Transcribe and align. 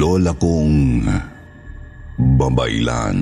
Lola 0.00 0.32
kong 0.32 1.04
babaylan. 2.40 3.20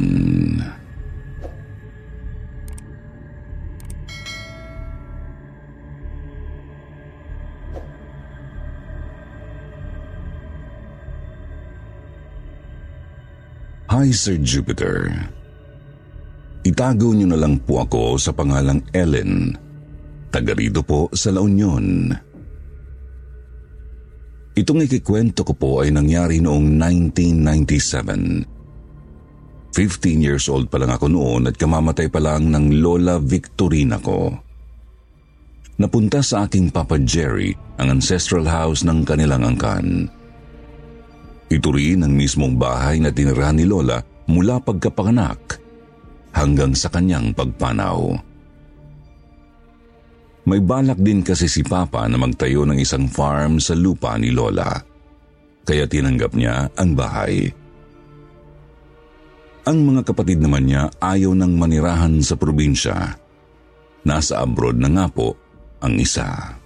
Hi, 13.91 14.15
Sir 14.15 14.39
Jupiter. 14.39 15.11
Itago 16.63 17.11
niyo 17.11 17.27
na 17.27 17.43
lang 17.43 17.59
po 17.59 17.83
ako 17.83 18.23
sa 18.23 18.31
pangalang 18.31 18.87
Ellen. 18.95 19.51
Taga 20.31 20.55
rito 20.55 20.87
po 20.87 21.11
sa 21.11 21.35
La 21.35 21.43
Union. 21.43 22.15
Itong 24.59 24.83
ikikwento 24.83 25.47
ko 25.47 25.55
po 25.55 25.87
ay 25.87 25.95
nangyari 25.95 26.43
noong 26.43 26.83
1997. 26.83 29.71
15 29.71 30.19
years 30.19 30.51
old 30.51 30.67
pa 30.67 30.83
lang 30.83 30.91
ako 30.91 31.07
noon 31.07 31.47
at 31.47 31.55
kamamatay 31.55 32.11
pa 32.11 32.19
lang 32.19 32.51
ng 32.51 32.83
Lola 32.83 33.23
Victorina 33.23 34.03
ko. 34.03 34.35
Napunta 35.79 36.27
sa 36.27 36.51
aking 36.51 36.75
Papa 36.75 36.99
Jerry 36.99 37.55
ang 37.79 38.03
ancestral 38.03 38.51
house 38.51 38.83
ng 38.83 39.07
kanilang 39.07 39.47
angkan. 39.47 40.11
Ito 41.47 41.71
rin 41.71 42.03
ang 42.03 42.19
mismong 42.19 42.59
bahay 42.59 42.99
na 42.99 43.15
tinirahan 43.15 43.63
ni 43.63 43.63
Lola 43.63 44.03
mula 44.27 44.59
pagkapanganak 44.59 45.63
hanggang 46.35 46.75
sa 46.75 46.91
kanyang 46.91 47.31
pagpanaw. 47.31 48.11
May 50.49 50.65
balak 50.65 50.97
din 50.97 51.21
kasi 51.21 51.45
si 51.45 51.61
Papa 51.61 52.09
na 52.09 52.17
magtayo 52.17 52.65
ng 52.65 52.81
isang 52.81 53.05
farm 53.05 53.61
sa 53.61 53.77
lupa 53.77 54.17
ni 54.17 54.33
Lola. 54.33 54.81
Kaya 55.69 55.85
tinanggap 55.85 56.33
niya 56.33 56.73
ang 56.73 56.97
bahay. 56.97 57.53
Ang 59.69 59.79
mga 59.85 60.09
kapatid 60.09 60.41
naman 60.41 60.65
niya 60.65 60.89
ayaw 61.05 61.37
nang 61.37 61.53
manirahan 61.53 62.25
sa 62.25 62.41
probinsya. 62.41 63.13
Nasa 64.09 64.41
abroad 64.41 64.81
na 64.81 64.89
nga 64.89 65.07
po 65.13 65.37
ang 65.85 66.01
isa. 66.01 66.57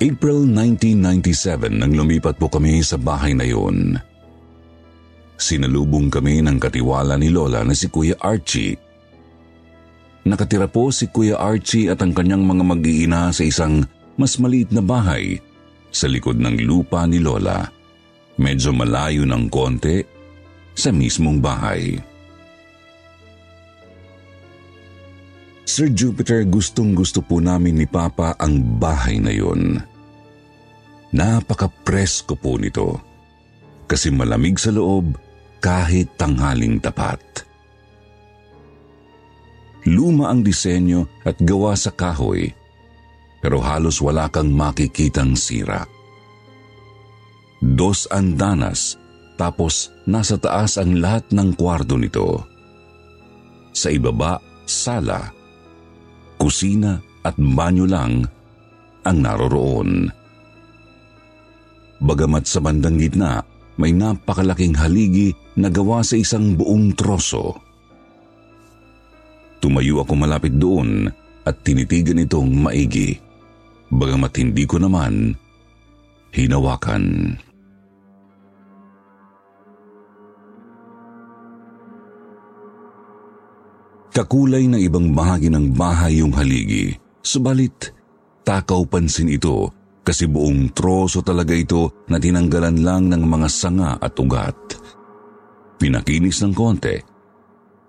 April 0.00 0.48
1997 0.48 1.76
nang 1.76 1.92
lumipat 1.92 2.40
po 2.40 2.48
kami 2.48 2.80
sa 2.80 2.96
bahay 2.96 3.36
na 3.36 3.44
yun. 3.44 4.00
Sinalubong 5.36 6.08
kami 6.08 6.40
ng 6.40 6.56
katiwala 6.56 7.20
ni 7.20 7.28
Lola 7.28 7.60
na 7.60 7.76
si 7.76 7.92
Kuya 7.92 8.16
Archie. 8.16 8.80
Nakatira 10.24 10.72
po 10.72 10.88
si 10.88 11.04
Kuya 11.12 11.36
Archie 11.36 11.92
at 11.92 12.00
ang 12.00 12.16
kanyang 12.16 12.48
mga 12.48 12.64
mag-iina 12.64 13.28
sa 13.28 13.44
isang 13.44 13.84
mas 14.16 14.40
maliit 14.40 14.72
na 14.72 14.80
bahay 14.80 15.36
sa 15.92 16.08
likod 16.08 16.40
ng 16.40 16.64
lupa 16.64 17.04
ni 17.04 17.20
Lola. 17.20 17.68
Medyo 18.40 18.72
malayo 18.72 19.28
ng 19.28 19.52
konti 19.52 20.00
sa 20.72 20.88
mismong 20.96 21.44
bahay. 21.44 22.00
Sir 25.68 25.92
Jupiter, 25.92 26.48
gustong 26.48 26.96
gusto 26.96 27.20
po 27.20 27.36
namin 27.36 27.76
ni 27.76 27.84
Papa 27.84 28.32
ang 28.40 28.80
bahay 28.80 29.20
na 29.20 29.28
yun. 29.28 29.89
Napaka-presko 31.10 32.38
po 32.38 32.54
nito. 32.54 32.98
Kasi 33.90 34.14
malamig 34.14 34.58
sa 34.58 34.70
loob 34.70 35.18
kahit 35.58 36.14
tanghaling 36.14 36.78
tapat. 36.78 37.18
Luma 39.88 40.30
ang 40.30 40.44
disenyo 40.44 41.08
at 41.24 41.40
gawa 41.40 41.72
sa 41.74 41.90
kahoy, 41.90 42.52
pero 43.40 43.58
halos 43.64 43.98
wala 43.98 44.28
kang 44.28 44.52
makikitang 44.52 45.34
sira. 45.34 45.82
Dos 47.60 48.06
andanas, 48.12 49.00
tapos 49.40 49.92
nasa 50.04 50.36
taas 50.36 50.76
ang 50.76 51.00
lahat 51.00 51.28
ng 51.32 51.56
kwarto 51.56 51.96
nito. 51.96 52.44
Sa 53.72 53.88
ibaba, 53.88 54.36
sala, 54.68 55.32
kusina 56.36 57.00
at 57.24 57.36
banyo 57.40 57.88
lang 57.88 58.28
ang 59.04 59.16
naroroon. 59.16 60.19
Bagamat 62.00 62.48
sa 62.48 62.64
bandang 62.64 62.96
gitna, 62.96 63.44
may 63.76 63.92
napakalaking 63.92 64.72
haligi 64.72 65.36
na 65.60 65.68
gawa 65.68 66.00
sa 66.00 66.16
isang 66.16 66.56
buong 66.56 66.96
troso. 66.96 67.60
Tumayo 69.60 70.00
ako 70.00 70.12
malapit 70.16 70.56
doon 70.56 71.12
at 71.44 71.60
tinitigan 71.60 72.24
itong 72.24 72.48
maigi. 72.48 73.20
Bagamat 73.92 74.32
hindi 74.40 74.64
ko 74.64 74.80
naman 74.80 75.36
hinawakan. 76.32 77.36
Kakulay 84.10 84.66
ng 84.66 84.80
ibang 84.80 85.12
bahagi 85.12 85.52
ng 85.52 85.76
bahay 85.76 86.24
yung 86.24 86.32
haligi, 86.32 86.96
subalit 87.20 87.92
takaw 88.42 88.88
pansin 88.88 89.30
ito 89.30 89.70
kasi 90.10 90.26
buong 90.26 90.74
troso 90.74 91.22
talaga 91.22 91.54
ito 91.54 92.02
na 92.10 92.18
tinanggalan 92.18 92.82
lang 92.82 93.06
ng 93.14 93.22
mga 93.30 93.46
sanga 93.46 93.94
at 93.94 94.18
ugat. 94.18 94.58
Pinakinis 95.78 96.42
ng 96.42 96.50
konti, 96.50 96.98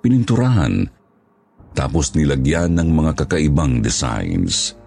pininturahan, 0.06 0.86
tapos 1.74 2.14
nilagyan 2.14 2.78
ng 2.78 2.94
mga 2.94 3.26
kakaibang 3.26 3.82
designs. 3.82 4.78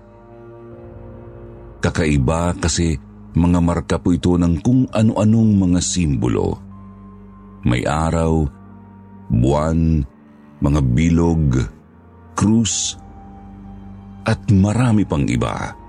Kakaiba 1.82 2.54
kasi 2.54 3.02
mga 3.34 3.58
marka 3.58 3.98
po 3.98 4.14
ito 4.14 4.38
ng 4.38 4.62
kung 4.62 4.86
ano-anong 4.94 5.58
mga 5.58 5.80
simbolo. 5.82 6.54
May 7.66 7.82
araw, 7.82 8.46
buwan, 9.26 10.06
mga 10.62 10.80
bilog, 10.86 11.66
krus, 12.38 12.94
at 14.22 14.38
marami 14.54 15.02
pang 15.02 15.26
iba. 15.26 15.83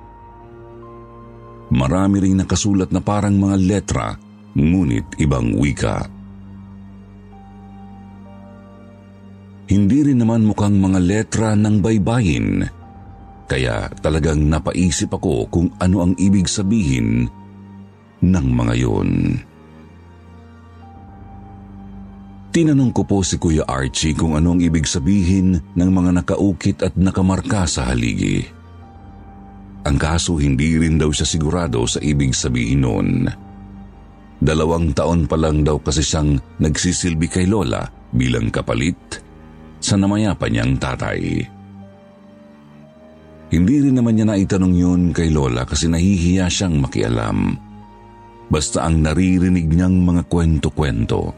Marami 1.75 2.23
ring 2.23 2.39
nakasulat 2.39 2.95
na 2.95 3.03
parang 3.03 3.35
mga 3.35 3.57
letra, 3.59 4.07
ngunit 4.55 5.19
ibang 5.19 5.59
wika. 5.59 6.07
Hindi 9.67 9.99
rin 10.07 10.23
naman 10.23 10.47
mukhang 10.47 10.79
mga 10.79 10.99
letra 11.03 11.49
ng 11.57 11.83
baybayin, 11.83 12.63
kaya 13.49 13.91
talagang 13.99 14.47
napaisip 14.47 15.11
ako 15.11 15.51
kung 15.51 15.67
ano 15.83 16.05
ang 16.05 16.13
ibig 16.15 16.47
sabihin 16.47 17.27
ng 18.23 18.47
mga 18.55 18.73
yon. 18.79 19.11
Tinanong 22.55 22.95
ko 22.95 23.03
po 23.03 23.19
si 23.19 23.35
Kuya 23.35 23.67
Archie 23.67 24.15
kung 24.15 24.39
ano 24.39 24.55
ang 24.55 24.63
ibig 24.63 24.87
sabihin 24.87 25.59
ng 25.75 25.89
mga 25.91 26.23
nakaukit 26.23 26.87
at 26.87 26.95
nakamarka 26.95 27.67
sa 27.67 27.91
haligi. 27.91 28.54
Ang 29.85 29.97
kaso 30.01 30.41
hindi 30.41 30.81
rin 30.81 30.97
daw 30.97 31.13
siya 31.13 31.29
sigurado 31.29 31.85
sa 31.85 32.01
ibig 32.01 32.33
sabihin 32.33 32.81
noon. 32.81 33.09
Dalawang 34.41 34.97
taon 34.97 35.29
pa 35.29 35.37
lang 35.37 35.61
daw 35.61 35.77
kasi 35.77 36.01
siyang 36.01 36.41
nagsisilbi 36.57 37.29
kay 37.29 37.45
Lola 37.45 37.85
bilang 38.09 38.49
kapalit 38.49 38.97
sa 39.77 39.93
namayapa 39.95 40.49
niyang 40.49 40.75
tatay. 40.81 41.21
Hindi 43.53 43.75
rin 43.77 43.95
naman 43.95 44.17
niya 44.17 44.25
naitanong 44.25 44.75
yun 44.75 45.01
kay 45.13 45.29
Lola 45.29 45.63
kasi 45.69 45.85
nahihiya 45.85 46.49
siyang 46.49 46.81
makialam. 46.81 47.53
Basta 48.49 48.89
ang 48.89 49.05
naririnig 49.05 49.69
niyang 49.69 50.01
mga 50.01 50.25
kwento-kwento. 50.25 51.29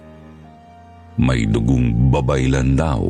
May 1.20 1.44
dugong 1.52 2.12
babaylan 2.16 2.80
daw 2.80 3.04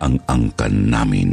ang 0.00 0.16
angkan 0.24 0.74
namin. 0.88 1.30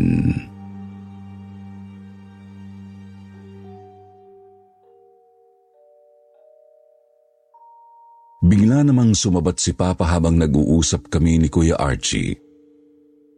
Bigla 8.47 8.79
namang 8.79 9.11
sumabat 9.11 9.59
si 9.59 9.75
Papa 9.75 10.07
habang 10.07 10.39
nag-uusap 10.39 11.11
kami 11.11 11.35
ni 11.35 11.51
Kuya 11.51 11.75
Archie. 11.75 12.39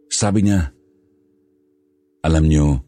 Sabi 0.06 0.46
niya, 0.46 0.70
Alam 2.22 2.46
niyo, 2.46 2.78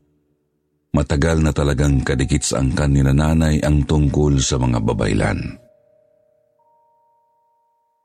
matagal 0.95 1.43
na 1.43 1.51
talagang 1.51 1.99
kadikit 2.07 2.47
sa 2.47 2.63
angkan 2.63 2.95
ni 2.95 3.03
nanay 3.03 3.59
ang 3.67 3.83
tungkol 3.83 4.39
sa 4.39 4.55
mga 4.55 4.79
babaylan. 4.87 5.59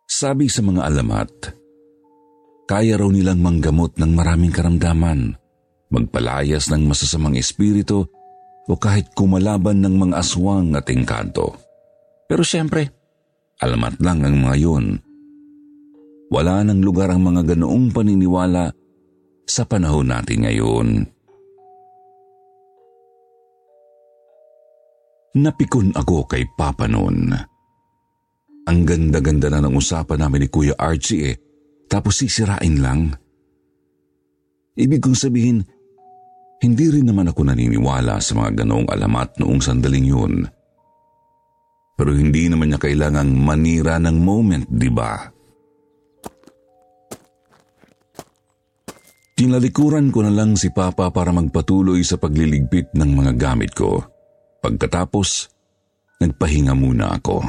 Sabi 0.10 0.50
sa 0.50 0.66
mga 0.66 0.82
alamat, 0.82 1.30
kaya 2.66 2.98
raw 2.98 3.14
nilang 3.14 3.38
manggamot 3.38 4.02
ng 4.02 4.18
maraming 4.18 4.50
karamdaman, 4.50 5.38
magpalayas 5.94 6.74
ng 6.74 6.90
masasamang 6.90 7.38
espiritu 7.38 8.10
o 8.66 8.74
kahit 8.82 9.14
kumalaban 9.14 9.78
ng 9.86 10.10
mga 10.10 10.26
aswang 10.26 10.74
at 10.74 10.90
engkanto. 10.90 11.54
Pero 12.26 12.42
siyempre, 12.42 12.97
alamat 13.62 13.98
lang 14.02 14.22
ang 14.26 14.36
mga 14.48 14.56
yun. 14.60 14.86
Wala 16.28 16.62
nang 16.68 16.84
lugar 16.84 17.08
ang 17.10 17.24
mga 17.24 17.56
ganoong 17.56 17.96
paniniwala 17.96 18.68
sa 19.48 19.64
panahon 19.64 20.12
natin 20.12 20.44
ngayon. 20.44 20.88
Napikon 25.38 25.94
ako 25.94 26.28
kay 26.28 26.44
Papa 26.58 26.90
noon. 26.90 27.32
Ang 28.68 28.80
ganda-ganda 28.84 29.48
na 29.48 29.64
ng 29.64 29.80
usapan 29.80 30.20
namin 30.20 30.44
ni 30.44 30.48
Kuya 30.52 30.76
Archie 30.76 31.32
eh, 31.32 31.36
tapos 31.88 32.20
sisirain 32.20 32.84
lang. 32.84 33.16
Ibig 34.76 35.00
kong 35.00 35.16
sabihin, 35.16 35.64
hindi 36.60 36.86
rin 36.90 37.08
naman 37.08 37.32
ako 37.32 37.48
naniniwala 37.48 38.20
sa 38.20 38.34
mga 38.36 38.66
ganoong 38.66 38.90
alamat 38.90 39.40
noong 39.40 39.62
sandaling 39.62 40.10
yun. 40.10 40.34
Pero 41.98 42.14
hindi 42.14 42.46
naman 42.46 42.70
niya 42.70 42.78
kailangang 42.78 43.34
manira 43.34 43.98
ng 43.98 44.18
moment, 44.22 44.70
di 44.70 44.90
ba? 44.94 45.18
Tinalikuran 49.38 50.14
ko 50.14 50.22
na 50.22 50.34
lang 50.34 50.54
si 50.54 50.70
Papa 50.70 51.10
para 51.10 51.34
magpatuloy 51.34 52.02
sa 52.06 52.22
pagliligpit 52.22 52.94
ng 52.94 53.12
mga 53.18 53.34
gamit 53.34 53.74
ko. 53.74 54.02
Pagkatapos, 54.62 55.50
nagpahinga 56.22 56.78
muna 56.78 57.18
ako. 57.18 57.42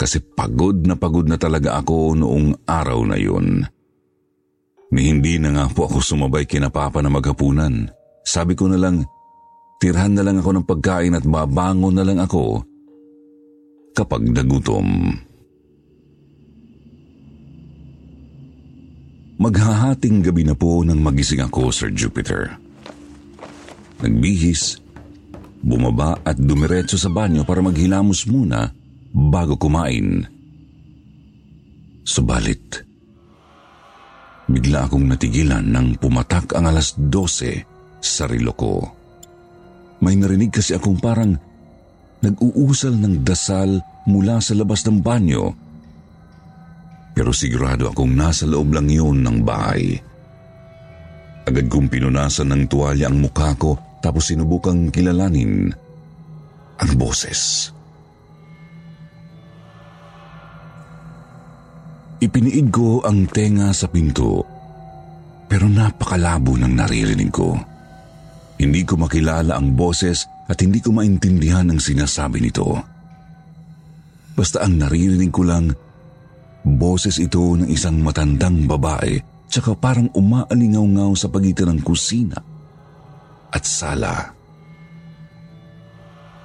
Kasi 0.00 0.20
pagod 0.20 0.80
na 0.88 0.96
pagod 0.96 1.28
na 1.28 1.36
talaga 1.36 1.76
ako 1.76 2.16
noong 2.16 2.64
araw 2.64 3.04
na 3.04 3.20
yun. 3.20 3.64
Ni 4.96 5.12
hindi 5.12 5.36
na 5.36 5.52
nga 5.52 5.64
po 5.68 5.88
ako 5.88 6.00
sumabay 6.00 6.48
kina 6.48 6.72
Papa 6.72 7.04
na 7.04 7.12
maghapunan. 7.12 7.84
Sabi 8.24 8.56
ko 8.56 8.68
na 8.68 8.80
lang, 8.80 9.04
tirhan 9.80 10.16
na 10.16 10.24
lang 10.24 10.40
ako 10.40 10.56
ng 10.56 10.68
pagkain 10.68 11.16
at 11.16 11.24
babangon 11.24 11.96
na 11.96 12.04
lang 12.04 12.20
ako 12.20 12.69
kapag 13.94 14.26
nagutom. 14.30 15.16
Maghahating 19.40 20.20
gabi 20.20 20.44
na 20.44 20.52
po 20.52 20.84
nang 20.84 21.00
magising 21.00 21.40
ako, 21.40 21.72
Sir 21.72 21.88
Jupiter. 21.96 22.60
Nagbihis, 24.04 24.76
bumaba 25.64 26.20
at 26.20 26.36
dumiretso 26.36 27.00
sa 27.00 27.08
banyo 27.08 27.48
para 27.48 27.64
maghilamos 27.64 28.28
muna 28.28 28.68
bago 29.12 29.56
kumain. 29.56 30.28
Subalit, 32.04 32.84
bigla 34.44 34.84
akong 34.84 35.08
natigilan 35.08 35.64
nang 35.64 35.96
pumatak 35.96 36.52
ang 36.52 36.68
alas 36.68 36.96
12 37.00 37.64
sa 38.00 38.28
rilo 38.28 38.52
ko. 38.52 38.84
May 40.00 40.16
narinig 40.16 40.52
kasi 40.52 40.76
akong 40.76 41.00
parang 41.00 41.36
nag-uusal 42.20 42.94
ng 42.96 43.24
dasal 43.24 43.80
mula 44.08 44.40
sa 44.40 44.52
labas 44.56 44.84
ng 44.84 45.00
banyo 45.00 45.70
pero 47.20 47.36
sigurado 47.36 47.90
akong 47.90 48.16
nasa 48.16 48.48
loob 48.48 48.72
lang 48.72 48.88
yun 48.88 49.20
ng 49.20 49.44
bahay. 49.44 49.92
Agad 51.44 51.66
kong 51.68 51.92
pinunasan 51.92 52.48
ng 52.48 52.64
tuwalya 52.64 53.12
ang 53.12 53.20
mukha 53.20 53.52
ko 53.60 53.76
tapos 54.00 54.32
sinubukang 54.32 54.88
kilalanin 54.88 55.68
ang 56.80 56.90
boses. 56.96 57.68
Ipiniid 62.24 62.72
ko 62.72 63.04
ang 63.04 63.28
tenga 63.28 63.68
sa 63.76 63.84
pinto 63.92 64.40
pero 65.44 65.68
napakalabo 65.68 66.56
ng 66.56 66.72
naririnig 66.72 67.28
ko. 67.28 67.52
Hindi 68.56 68.80
ko 68.88 68.96
makilala 68.96 69.60
ang 69.60 69.76
boses 69.76 70.24
at 70.50 70.58
hindi 70.58 70.82
ko 70.82 70.90
maintindihan 70.90 71.70
ang 71.70 71.78
sinasabi 71.78 72.42
nito. 72.42 72.74
Basta 74.34 74.66
ang 74.66 74.82
naririnig 74.82 75.30
ko 75.30 75.46
lang 75.46 75.70
Boses 76.60 77.16
ito 77.16 77.40
ng 77.56 77.68
isang 77.72 78.04
matandang 78.04 78.68
babae 78.68 79.16
tsaka 79.48 79.72
parang 79.72 80.12
umaalingaw-ngaw 80.12 81.16
sa 81.16 81.32
pagitan 81.32 81.72
ng 81.72 81.80
kusina 81.80 82.36
at 83.50 83.64
sala. 83.64 84.36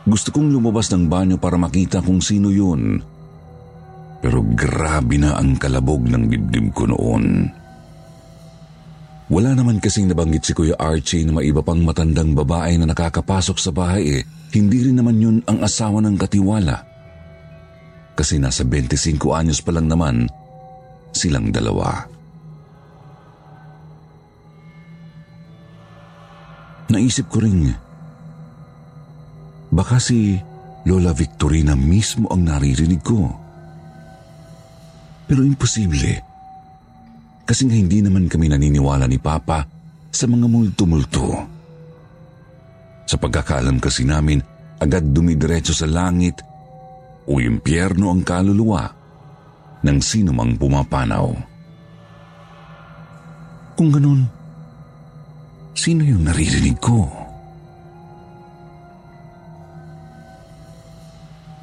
Gusto 0.06 0.30
kong 0.32 0.54
lumabas 0.54 0.88
ng 0.94 1.10
banyo 1.10 1.36
para 1.36 1.60
makita 1.60 2.00
kung 2.00 2.24
sino 2.24 2.54
yun. 2.54 3.02
Pero 4.24 4.42
grabe 4.56 5.20
na 5.20 5.38
ang 5.38 5.60
kalabog 5.60 6.08
ng 6.08 6.30
dibdib 6.32 6.72
ko 6.74 6.90
noon. 6.90 7.50
Wala 9.26 9.58
naman 9.58 9.82
kasing 9.82 10.06
nabanggit 10.06 10.46
si 10.46 10.54
Kuya 10.54 10.78
Archie 10.78 11.26
na 11.26 11.34
maiba 11.34 11.66
pang 11.66 11.82
matandang 11.82 12.38
babae 12.38 12.78
na 12.78 12.86
nakakapasok 12.86 13.58
sa 13.58 13.74
bahay 13.74 14.22
eh. 14.22 14.24
Hindi 14.54 14.86
rin 14.86 15.02
naman 15.02 15.18
yun 15.18 15.38
ang 15.50 15.66
asawa 15.66 15.98
ng 16.06 16.16
katiwala 16.16 16.96
kasi 18.16 18.40
nasa 18.40 18.64
25 18.64 19.20
anyos 19.36 19.60
pa 19.60 19.76
lang 19.76 19.92
naman 19.92 20.30
silang 21.12 21.52
dalawa. 21.52 22.08
Naisip 26.86 27.28
ko 27.28 27.42
rin, 27.44 27.74
baka 29.74 30.00
si 30.00 30.38
Lola 30.86 31.12
Victorina 31.12 31.74
mismo 31.74 32.30
ang 32.30 32.46
naririnig 32.46 33.02
ko. 33.02 33.26
Pero 35.26 35.42
imposible. 35.42 36.22
Kasi 36.22 36.35
nga 37.46 37.76
hindi 37.78 38.02
naman 38.02 38.26
kami 38.26 38.50
naniniwala 38.50 39.06
ni 39.06 39.22
Papa 39.22 39.62
sa 40.10 40.26
mga 40.26 40.50
multo-multo. 40.50 41.28
Sa 43.06 43.16
pagkakaalam 43.22 43.78
kasi 43.78 44.02
namin, 44.02 44.42
agad 44.82 45.06
dumidiretso 45.14 45.72
sa 45.72 45.86
langit 45.86 46.42
o 47.30 47.38
impyerno 47.38 48.10
ang 48.10 48.26
kaluluwa 48.26 48.90
ng 49.86 49.98
sino 50.02 50.34
mang 50.34 50.58
pumapanaw. 50.58 51.30
Kung 53.78 53.90
ganun, 53.94 54.26
sino 55.78 56.02
yung 56.02 56.26
naririnig 56.26 56.80
ko? 56.82 57.26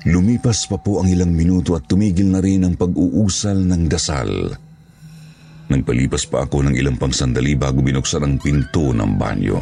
Lumipas 0.02 0.66
pa 0.66 0.78
po 0.78 0.99
ang 1.02 1.09
ilang 1.11 1.30
minuto 1.30 1.78
at 1.78 1.87
tumigil 1.87 2.30
na 2.30 2.42
rin 2.42 2.66
ang 2.66 2.75
pag-uusal 2.75 3.66
ng 3.66 3.83
dasal. 3.87 4.30
Nagpalipas 5.73 6.29
pa 6.29 6.45
ako 6.45 6.69
ng 6.69 6.75
ilang 6.76 7.00
pang 7.00 7.14
sandali 7.17 7.57
bago 7.57 7.81
binuksan 7.81 8.29
ang 8.29 8.37
pinto 8.37 8.93
ng 8.93 9.12
banyo. 9.17 9.57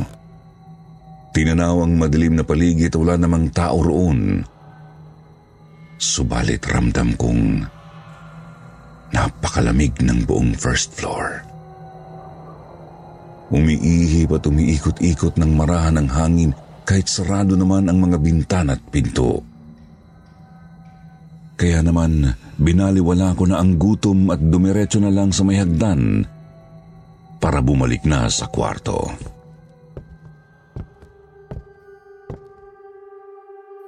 Tinanaw 1.30 1.86
ang 1.86 1.94
madilim 1.94 2.34
na 2.34 2.42
paligid 2.42 2.98
wala 2.98 3.14
namang 3.14 3.54
tao 3.54 3.78
roon. 3.78 4.42
Subalit 5.94 6.66
ramdam 6.66 7.14
kong 7.14 7.62
napakalamig 9.14 9.94
ng 10.02 10.26
buong 10.26 10.58
first 10.58 10.98
floor. 10.98 11.46
Umiihip 13.54 14.34
at 14.34 14.46
umiikot-ikot 14.50 15.38
ng 15.38 15.50
marahan 15.54 15.94
ng 16.02 16.08
hangin 16.10 16.50
kahit 16.82 17.06
sarado 17.06 17.54
naman 17.54 17.86
ang 17.86 18.02
mga 18.02 18.18
bintana 18.18 18.74
at 18.74 18.82
pinto. 18.90 19.42
Kaya 21.54 21.86
naman, 21.86 22.34
binaliwala 22.60 23.32
ko 23.32 23.48
na 23.48 23.56
ang 23.58 23.80
gutom 23.80 24.28
at 24.28 24.38
dumiretso 24.38 25.00
na 25.00 25.08
lang 25.08 25.32
sa 25.32 25.42
may 25.42 25.56
hagdan 25.56 26.28
para 27.40 27.64
bumalik 27.64 28.04
na 28.04 28.28
sa 28.28 28.46
kwarto. 28.52 29.08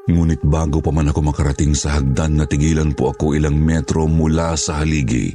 Ngunit 0.08 0.42
bago 0.42 0.82
pa 0.82 0.90
man 0.90 1.12
ako 1.12 1.20
makarating 1.30 1.78
sa 1.78 2.00
hagdan 2.00 2.34
natigilan 2.40 2.90
po 2.96 3.14
ako 3.14 3.38
ilang 3.38 3.54
metro 3.54 4.10
mula 4.10 4.58
sa 4.58 4.82
haligi. 4.82 5.30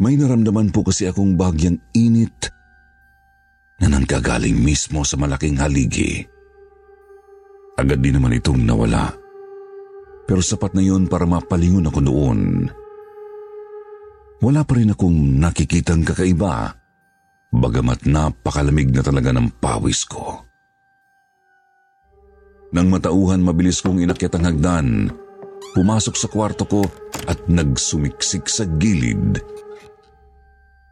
May 0.00 0.16
naramdaman 0.16 0.72
po 0.72 0.82
kasi 0.82 1.06
akong 1.06 1.36
bagyang 1.36 1.78
init 1.92 2.50
na 3.78 3.92
nanggagaling 3.92 4.56
mismo 4.56 5.04
sa 5.04 5.20
malaking 5.20 5.60
haligi. 5.60 6.24
Agad 7.78 8.02
din 8.02 8.16
naman 8.18 8.34
itong 8.34 8.62
nawala. 8.62 9.21
Pero 10.26 10.40
sapat 10.40 10.72
na 10.76 10.82
yun 10.84 11.10
para 11.10 11.26
mapalingon 11.26 11.88
ako 11.90 12.00
noon. 12.00 12.40
Wala 14.42 14.66
pa 14.66 14.72
rin 14.74 14.94
akong 14.94 15.38
nakikitang 15.38 16.02
kakaiba 16.02 16.82
bagamat 17.52 18.08
napakalamig 18.08 18.90
na 18.90 19.04
talaga 19.04 19.30
ng 19.30 19.60
pawis 19.60 20.08
ko. 20.08 20.48
Nang 22.72 22.88
matauhan, 22.88 23.44
mabilis 23.44 23.84
kong 23.84 24.00
inakyat 24.00 24.32
ang 24.40 24.44
hagdan, 24.48 24.88
pumasok 25.76 26.16
sa 26.16 26.26
kwarto 26.32 26.64
ko 26.64 26.82
at 27.28 27.36
nagsumiksik 27.44 28.48
sa 28.48 28.64
gilid 28.80 29.36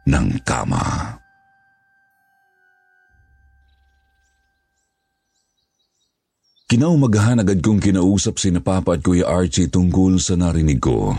ng 0.05 0.27
kama. 0.45 1.17
Kinaumagahan 6.71 7.43
agad 7.43 7.59
kong 7.59 7.83
kinausap 7.83 8.39
si 8.39 8.47
na 8.47 8.63
Papa 8.63 8.95
at 8.95 9.03
Kuya 9.03 9.27
Archie 9.27 9.67
tungkol 9.67 10.15
sa 10.23 10.39
narinig 10.39 10.79
ko. 10.79 11.11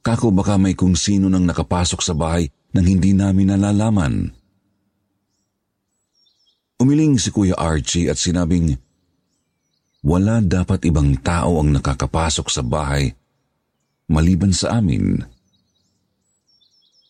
Kako 0.00 0.32
baka 0.32 0.56
may 0.56 0.72
kung 0.72 0.96
sino 0.96 1.28
nang 1.28 1.44
nakapasok 1.44 2.00
sa 2.00 2.16
bahay 2.16 2.48
nang 2.72 2.88
hindi 2.88 3.12
namin 3.12 3.52
nalalaman. 3.52 4.32
Umiling 6.80 7.20
si 7.20 7.28
Kuya 7.28 7.60
Archie 7.60 8.08
at 8.08 8.16
sinabing, 8.16 8.72
wala 10.00 10.40
dapat 10.40 10.80
ibang 10.88 11.12
tao 11.20 11.60
ang 11.60 11.76
nakakapasok 11.76 12.48
sa 12.48 12.64
bahay 12.64 13.12
maliban 14.08 14.56
sa 14.56 14.80
amin. 14.80 15.20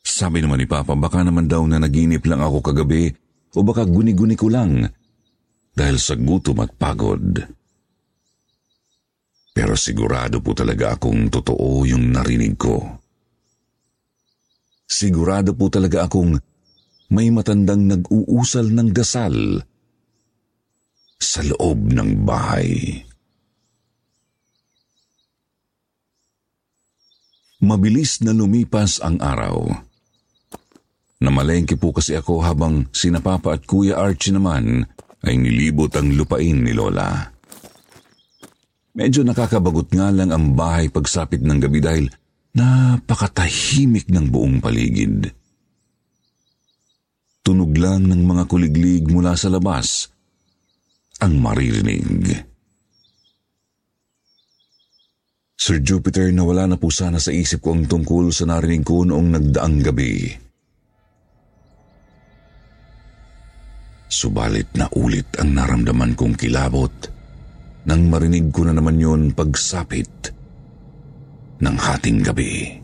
Sabi 0.03 0.43
naman 0.43 0.59
ni 0.59 0.67
Papa, 0.67 0.99
baka 0.99 1.23
naman 1.23 1.47
daw 1.47 1.63
na 1.71 1.79
naginip 1.79 2.27
lang 2.27 2.43
ako 2.43 2.67
kagabi 2.67 3.15
o 3.55 3.63
baka 3.63 3.87
guni-guni 3.87 4.35
ko 4.35 4.51
lang 4.51 4.91
dahil 5.71 5.97
sa 6.03 6.19
gutom 6.19 6.67
at 6.67 6.75
pagod. 6.75 7.60
Pero 9.61 9.77
sigurado 9.77 10.41
po 10.41 10.57
talaga 10.57 10.97
akong 10.97 11.29
totoo 11.29 11.85
yung 11.85 12.17
narinig 12.17 12.57
ko. 12.57 12.81
Sigurado 14.89 15.53
po 15.53 15.69
talaga 15.69 16.09
akong 16.09 16.41
may 17.13 17.29
matandang 17.29 17.85
nag-uusal 17.85 18.73
ng 18.73 18.89
dasal 18.97 19.61
sa 21.21 21.45
loob 21.45 21.93
ng 21.93 22.25
bahay. 22.25 23.05
Mabilis 27.61 28.25
na 28.25 28.33
lumipas 28.33 28.97
ang 29.05 29.21
araw. 29.21 29.69
Namalengke 31.21 31.77
po 31.77 31.93
kasi 31.93 32.17
ako 32.17 32.41
habang 32.41 32.89
sina 32.97 33.21
Papa 33.21 33.61
at 33.61 33.69
Kuya 33.69 34.01
Archie 34.01 34.33
naman 34.33 34.89
ay 35.21 35.37
nilibot 35.37 35.93
ang 36.01 36.17
lupain 36.17 36.65
ni 36.65 36.73
Lola. 36.73 37.40
Medyo 39.01 39.25
nakakabagot 39.25 39.89
nga 39.97 40.13
lang 40.13 40.29
ang 40.29 40.53
bahay 40.53 40.93
pagsapit 40.93 41.41
ng 41.41 41.57
gabi 41.57 41.81
dahil 41.81 42.05
napakatahimik 42.53 44.13
ng 44.13 44.29
buong 44.29 44.61
paligid. 44.61 45.33
Tunog 47.41 47.73
lang 47.81 48.13
ng 48.13 48.21
mga 48.21 48.45
kuliglig 48.45 49.09
mula 49.09 49.33
sa 49.41 49.49
labas 49.49 50.05
ang 51.17 51.33
maririnig. 51.41 52.45
Sir 55.57 55.81
Jupiter, 55.81 56.29
nawala 56.29 56.69
na 56.69 56.77
po 56.77 56.93
sana 56.93 57.17
sa 57.17 57.33
isip 57.33 57.65
ko 57.65 57.73
ang 57.73 57.89
tungkol 57.89 58.29
sa 58.37 58.45
narinig 58.53 58.85
ko 58.85 59.09
noong 59.09 59.29
nagdaang 59.33 59.81
gabi. 59.81 60.29
Subalit 64.13 64.69
na 64.77 64.93
ulit 64.93 65.41
ang 65.41 65.57
naramdaman 65.57 66.13
kong 66.13 66.37
kilabot 66.37 67.20
nang 67.91 68.07
marinig 68.07 68.55
ko 68.55 68.63
na 68.63 68.71
naman 68.71 69.03
yon 69.03 69.35
pagsapit 69.35 70.31
ng 71.59 71.75
hating 71.75 72.23
gabi. 72.23 72.79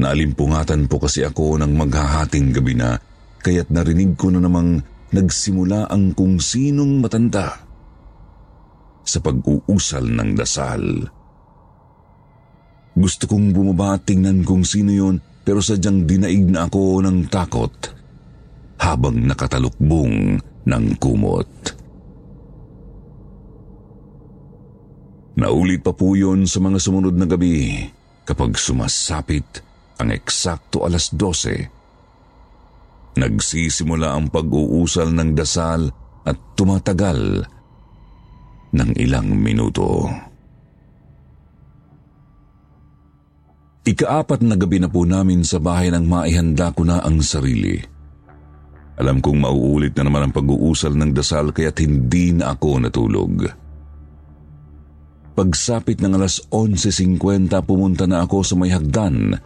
Naalimpungatan 0.00 0.88
po 0.88 0.96
kasi 0.96 1.28
ako 1.28 1.60
ng 1.60 1.76
maghahating 1.76 2.56
gabi 2.56 2.72
na 2.72 2.96
kaya't 3.44 3.68
narinig 3.68 4.16
ko 4.16 4.32
na 4.32 4.40
namang 4.40 4.80
nagsimula 5.12 5.92
ang 5.92 6.16
kung 6.16 6.40
sinong 6.40 7.04
matanda 7.04 7.68
sa 9.04 9.20
pag-uusal 9.20 10.08
ng 10.08 10.30
dasal. 10.40 11.04
Gusto 12.96 13.28
kong 13.28 13.52
bumaba 13.52 14.00
at 14.00 14.08
tingnan 14.08 14.40
kung 14.40 14.64
sino 14.64 14.88
yon 14.88 15.20
pero 15.44 15.60
sadyang 15.60 16.08
dinaig 16.08 16.48
na 16.48 16.64
ako 16.64 17.04
ng 17.04 17.28
takot 17.28 17.92
habang 18.80 19.20
nakatalukbong 19.28 20.40
ng 20.64 20.84
kumot. 20.96 21.79
Naulit 25.40 25.80
pa 25.80 25.96
po 25.96 26.12
yun 26.12 26.44
sa 26.44 26.60
mga 26.60 26.76
sumunod 26.76 27.16
na 27.16 27.24
gabi 27.24 27.88
kapag 28.28 28.60
sumasapit 28.60 29.64
ang 29.96 30.12
eksakto 30.12 30.84
alas 30.84 31.08
12 31.16 31.80
Nagsisimula 33.20 34.14
ang 34.14 34.30
pag-uusal 34.30 35.10
ng 35.10 35.34
dasal 35.34 35.90
at 36.22 36.36
tumatagal 36.54 37.42
ng 38.70 38.90
ilang 39.02 39.34
minuto. 39.34 40.06
Ikaapat 43.82 44.46
na 44.46 44.54
gabi 44.54 44.78
na 44.78 44.86
po 44.86 45.02
namin 45.02 45.42
sa 45.42 45.58
bahay 45.58 45.90
nang 45.90 46.06
maihanda 46.06 46.70
ko 46.70 46.86
na 46.86 47.02
ang 47.02 47.18
sarili. 47.18 47.82
Alam 49.00 49.18
kong 49.18 49.40
mauulit 49.42 49.96
na 49.96 50.06
naman 50.06 50.28
ang 50.28 50.32
pag-uusal 50.36 50.94
ng 50.94 51.10
dasal 51.10 51.50
kaya't 51.50 51.82
hindi 51.82 52.36
na 52.36 52.54
ako 52.54 52.84
natulog. 52.84 53.59
Pagsapit 55.30 56.02
ng 56.02 56.18
alas 56.18 56.42
11.50 56.50 57.54
pumunta 57.62 58.04
na 58.04 58.26
ako 58.26 58.42
sa 58.42 58.54
may 58.58 58.74
hagdan 58.74 59.38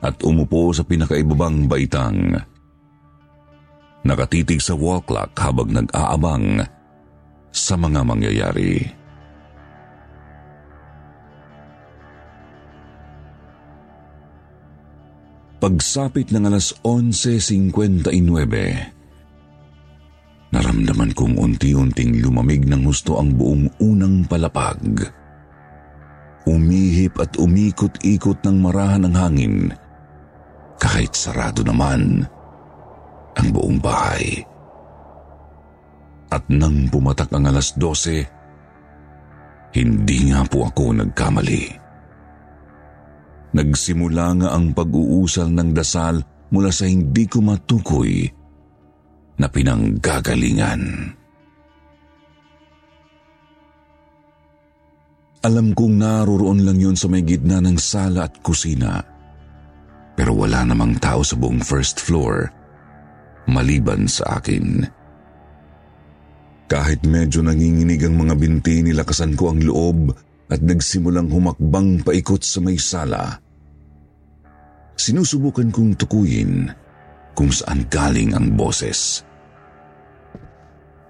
at 0.00 0.16
umupo 0.24 0.72
sa 0.72 0.82
pinakaibabang 0.82 1.68
baitang. 1.68 2.40
Nakatitig 4.00 4.64
sa 4.64 4.72
wall 4.72 5.04
clock 5.04 5.36
habang 5.36 5.76
nag-aabang 5.76 6.64
sa 7.52 7.76
mga 7.76 8.00
mangyayari. 8.00 8.80
Pagsapit 15.60 16.32
ng 16.32 16.48
alas 16.48 16.72
11.59, 16.80 18.99
naramdaman 20.50 21.14
kong 21.14 21.38
unti-unting 21.38 22.18
lumamig 22.18 22.66
ng 22.66 22.82
gusto 22.82 23.18
ang 23.22 23.34
buong 23.38 23.70
unang 23.78 24.26
palapag. 24.26 25.06
Umihip 26.46 27.22
at 27.22 27.38
umikot-ikot 27.38 28.42
ng 28.42 28.56
marahan 28.58 29.06
ng 29.06 29.14
hangin 29.14 29.70
kahit 30.80 31.14
sarado 31.14 31.62
naman 31.62 32.26
ang 33.38 33.48
buong 33.54 33.78
bahay. 33.78 34.42
At 36.30 36.46
nang 36.50 36.90
pumatak 36.90 37.30
ang 37.30 37.46
alas 37.46 37.74
12, 37.78 39.76
hindi 39.78 40.18
nga 40.30 40.42
po 40.46 40.66
ako 40.66 40.98
nagkamali. 40.98 41.78
Nagsimula 43.50 44.26
nga 44.42 44.48
ang 44.54 44.70
pag-uusal 44.74 45.50
ng 45.50 45.70
dasal 45.74 46.22
mula 46.50 46.70
sa 46.70 46.86
hindi 46.86 47.26
ko 47.26 47.42
matukoy 47.42 48.39
na 49.40 49.48
pinanggagalingan. 49.48 51.16
Alam 55.40 55.72
kong 55.72 55.96
naroroon 55.96 56.68
lang 56.68 56.76
yon 56.76 56.92
sa 57.00 57.08
may 57.08 57.24
gitna 57.24 57.64
ng 57.64 57.80
sala 57.80 58.28
at 58.28 58.44
kusina. 58.44 59.00
Pero 60.12 60.36
wala 60.36 60.68
namang 60.68 61.00
tao 61.00 61.24
sa 61.24 61.32
buong 61.40 61.64
first 61.64 61.96
floor 61.96 62.60
maliban 63.48 64.04
sa 64.04 64.36
akin. 64.36 64.84
Kahit 66.68 67.02
medyo 67.08 67.40
nanginginig 67.40 68.04
ang 68.04 68.20
mga 68.20 68.34
binti, 68.36 68.84
nilakasan 68.84 69.34
ko 69.34 69.50
ang 69.50 69.64
loob 69.64 70.12
at 70.52 70.60
nagsimulang 70.60 71.32
humakbang 71.32 72.04
paikot 72.04 72.44
sa 72.44 72.60
may 72.62 72.76
sala. 72.76 73.40
Sinusubukan 74.94 75.72
kong 75.72 75.96
tukuyin 75.96 76.68
kung 77.32 77.48
saan 77.48 77.88
galing 77.88 78.36
ang 78.36 78.54
boses. 78.54 79.24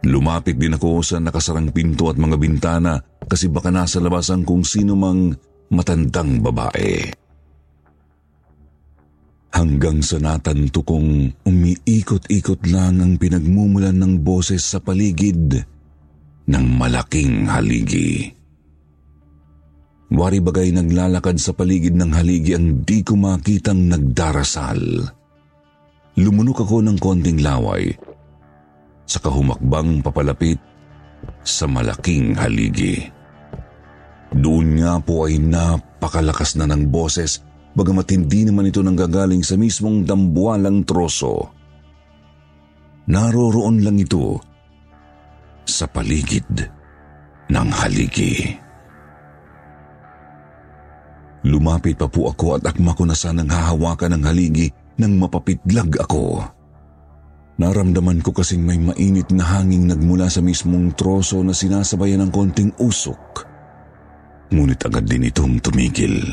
Lumapit 0.08 0.56
din 0.56 0.76
ako 0.76 1.04
sa 1.04 1.20
nakasarang 1.20 1.74
pinto 1.74 2.08
at 2.08 2.16
mga 2.16 2.36
bintana 2.40 2.96
kasi 3.28 3.52
baka 3.52 3.68
nasa 3.68 4.00
labas 4.00 4.32
ang 4.32 4.48
kung 4.48 4.64
sino 4.64 4.96
mang 4.96 5.32
matandang 5.68 6.40
babae 6.40 7.20
hanggang 9.60 10.00
sa 10.00 10.16
natanto 10.16 10.80
kong 10.80 11.44
umiikot-ikot 11.44 12.64
lang 12.70 13.02
ang 13.02 13.20
pinagmumulan 13.20 13.92
ng 13.98 14.24
boses 14.24 14.64
sa 14.64 14.80
paligid 14.80 15.60
ng 16.48 16.64
malaking 16.80 17.44
haligi. 17.44 18.32
Wari 20.10 20.42
bagay 20.42 20.74
naglalakad 20.74 21.38
sa 21.38 21.54
paligid 21.54 21.94
ng 21.94 22.10
haligi 22.10 22.56
ang 22.56 22.82
di 22.82 23.04
ko 23.06 23.14
makitang 23.14 23.86
nagdarasal. 23.86 25.06
Lumunok 26.18 26.66
ako 26.66 26.82
ng 26.82 26.98
konting 26.98 27.38
laway, 27.38 27.94
sa 29.10 29.18
kahumakbang 29.18 30.06
papalapit 30.06 30.62
sa 31.42 31.66
malaking 31.66 32.38
haligi. 32.38 33.10
Doon 34.30 34.78
nga 34.78 35.02
po 35.02 35.26
ay 35.26 35.42
napakalakas 35.42 36.54
na 36.54 36.70
ng 36.70 36.86
boses 36.86 37.42
bagamat 37.74 38.06
hindi 38.14 38.46
naman 38.46 38.70
ito 38.70 38.78
nanggagaling 38.78 39.42
sa 39.42 39.58
mismong 39.58 40.06
dambualang 40.06 40.86
troso. 40.86 41.50
Naroroon 43.10 43.82
lang 43.82 43.98
ito 43.98 44.38
sa 45.66 45.90
paligid 45.90 46.46
ng 47.50 47.68
haligi. 47.82 48.54
Lumapit 51.50 51.98
pa 51.98 52.06
po 52.06 52.30
ako 52.30 52.62
at 52.62 52.70
akma 52.70 52.94
ko 52.94 53.02
na 53.02 53.16
sanang 53.18 53.50
hahawakan 53.50 54.14
ng 54.14 54.22
haligi 54.22 54.70
nang 55.00 55.18
mapapitlag 55.18 55.98
ako. 55.98 56.44
Naramdaman 57.60 58.24
ko 58.24 58.32
kasing 58.32 58.64
may 58.64 58.80
mainit 58.80 59.28
na 59.36 59.44
hanging 59.44 59.84
nagmula 59.84 60.32
sa 60.32 60.40
mismong 60.40 60.96
troso 60.96 61.44
na 61.44 61.52
sinasabayan 61.52 62.24
ng 62.24 62.32
konting 62.32 62.72
usok. 62.80 63.44
Ngunit 64.48 64.80
agad 64.80 65.04
din 65.04 65.28
itong 65.28 65.60
tumigil. 65.60 66.24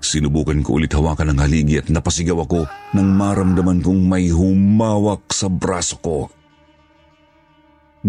Sinubukan 0.00 0.64
ko 0.64 0.80
ulit 0.80 0.88
hawakan 0.96 1.36
ng 1.36 1.38
haligi 1.44 1.84
at 1.84 1.92
napasigaw 1.92 2.48
ako 2.48 2.64
nang 2.96 3.12
maramdaman 3.12 3.84
kong 3.84 4.08
may 4.08 4.32
humawak 4.32 5.28
sa 5.28 5.52
braso 5.52 6.00
ko. 6.00 6.32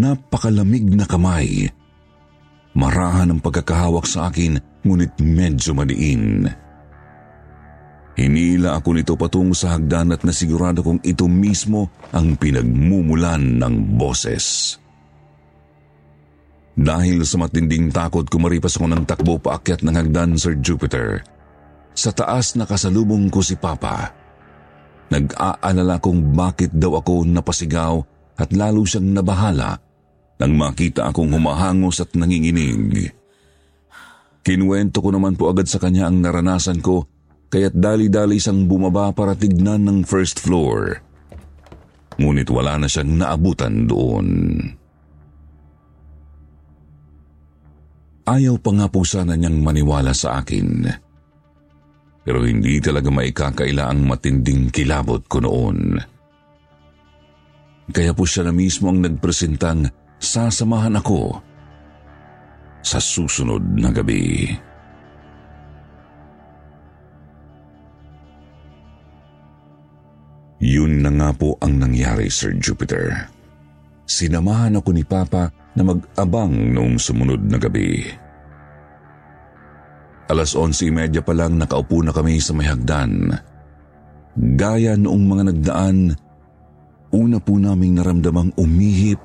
Napakalamig 0.00 0.88
na 0.96 1.04
kamay. 1.04 1.68
Marahan 2.72 3.36
ang 3.36 3.40
pagkakahawak 3.44 4.08
sa 4.08 4.32
akin 4.32 4.56
ngunit 4.80 5.12
medyo 5.20 5.76
madiin. 5.76 6.48
Hinila 8.16 8.80
ako 8.80 8.96
nito 8.96 9.12
patungo 9.12 9.52
sa 9.52 9.76
hagdan 9.76 10.08
at 10.16 10.24
nasigurado 10.24 10.80
kong 10.80 11.04
ito 11.04 11.28
mismo 11.28 11.92
ang 12.16 12.32
pinagmumulan 12.40 13.60
ng 13.60 14.00
boses. 14.00 14.76
Dahil 16.76 17.24
sa 17.28 17.36
matinding 17.40 17.92
takot, 17.92 18.24
kumaripas 18.24 18.80
ako 18.80 18.88
ng 18.88 19.04
takbo 19.04 19.36
paakyat 19.36 19.84
ng 19.84 19.96
hagdan, 19.96 20.36
Sir 20.40 20.56
Jupiter. 20.60 21.24
Sa 21.92 22.12
taas 22.12 22.56
nakasalubong 22.56 23.28
ko 23.28 23.44
si 23.44 23.56
Papa. 23.56 24.12
Nag-aalala 25.12 26.00
kung 26.00 26.32
bakit 26.32 26.72
daw 26.72 27.00
ako 27.00 27.24
napasigaw 27.24 28.00
at 28.36 28.48
lalo 28.52 28.84
siyang 28.84 29.12
nabahala 29.12 29.76
nang 30.36 30.52
makita 30.56 31.08
akong 31.08 31.32
humahangos 31.32 32.04
at 32.04 32.12
nanginginig. 32.12 33.12
Kinuwento 34.44 35.00
ko 35.00 35.08
naman 35.12 35.36
po 35.36 35.48
agad 35.48 35.68
sa 35.68 35.80
kanya 35.80 36.08
ang 36.08 36.20
naranasan 36.20 36.84
ko 36.84 37.15
kaya't 37.50 37.74
dali-dali 37.76 38.38
siyang 38.40 38.66
bumaba 38.66 39.14
para 39.14 39.38
tignan 39.38 39.86
ng 39.86 39.98
first 40.02 40.42
floor. 40.42 40.98
Ngunit 42.16 42.48
wala 42.48 42.80
na 42.80 42.88
siyang 42.88 43.20
naabutan 43.20 43.86
doon. 43.86 44.28
Ayaw 48.26 48.58
pa 48.58 48.70
nga 48.74 48.86
po 48.90 49.06
sana 49.06 49.38
niyang 49.38 49.62
maniwala 49.62 50.10
sa 50.10 50.42
akin. 50.42 50.90
Pero 52.26 52.42
hindi 52.42 52.82
talaga 52.82 53.06
maikakaila 53.06 53.86
ang 53.86 54.02
matinding 54.02 54.74
kilabot 54.74 55.22
ko 55.30 55.38
noon. 55.38 55.94
Kaya 57.86 58.10
po 58.10 58.26
siya 58.26 58.50
na 58.50 58.52
mismo 58.52 58.90
ang 58.90 58.98
nagpresentang 58.98 59.86
sasamahan 60.18 60.98
ako 60.98 61.38
sa 62.82 62.98
susunod 62.98 63.62
na 63.78 63.94
gabi. 63.94 64.50
Yun 70.62 71.04
na 71.04 71.10
nga 71.12 71.30
po 71.36 71.60
ang 71.60 71.76
nangyari, 71.76 72.32
Sir 72.32 72.56
Jupiter. 72.56 73.28
Sinamahan 74.06 74.80
ako 74.80 74.90
ni 74.94 75.04
Papa 75.04 75.52
na 75.76 75.82
mag-abang 75.84 76.52
noong 76.72 76.96
sumunod 76.96 77.42
na 77.44 77.60
gabi. 77.60 78.06
Alas 80.26 80.56
11.30 80.56 81.22
pa 81.22 81.32
lang 81.36 81.60
nakaupo 81.60 82.00
na 82.02 82.10
kami 82.10 82.40
sa 82.40 82.56
may 82.56 82.66
hagdan. 82.66 83.30
Gaya 84.56 84.96
noong 84.96 85.24
mga 85.28 85.42
nagdaan, 85.52 85.98
una 87.14 87.38
po 87.38 87.54
naming 87.60 88.00
naramdamang 88.00 88.56
umihip 88.58 89.22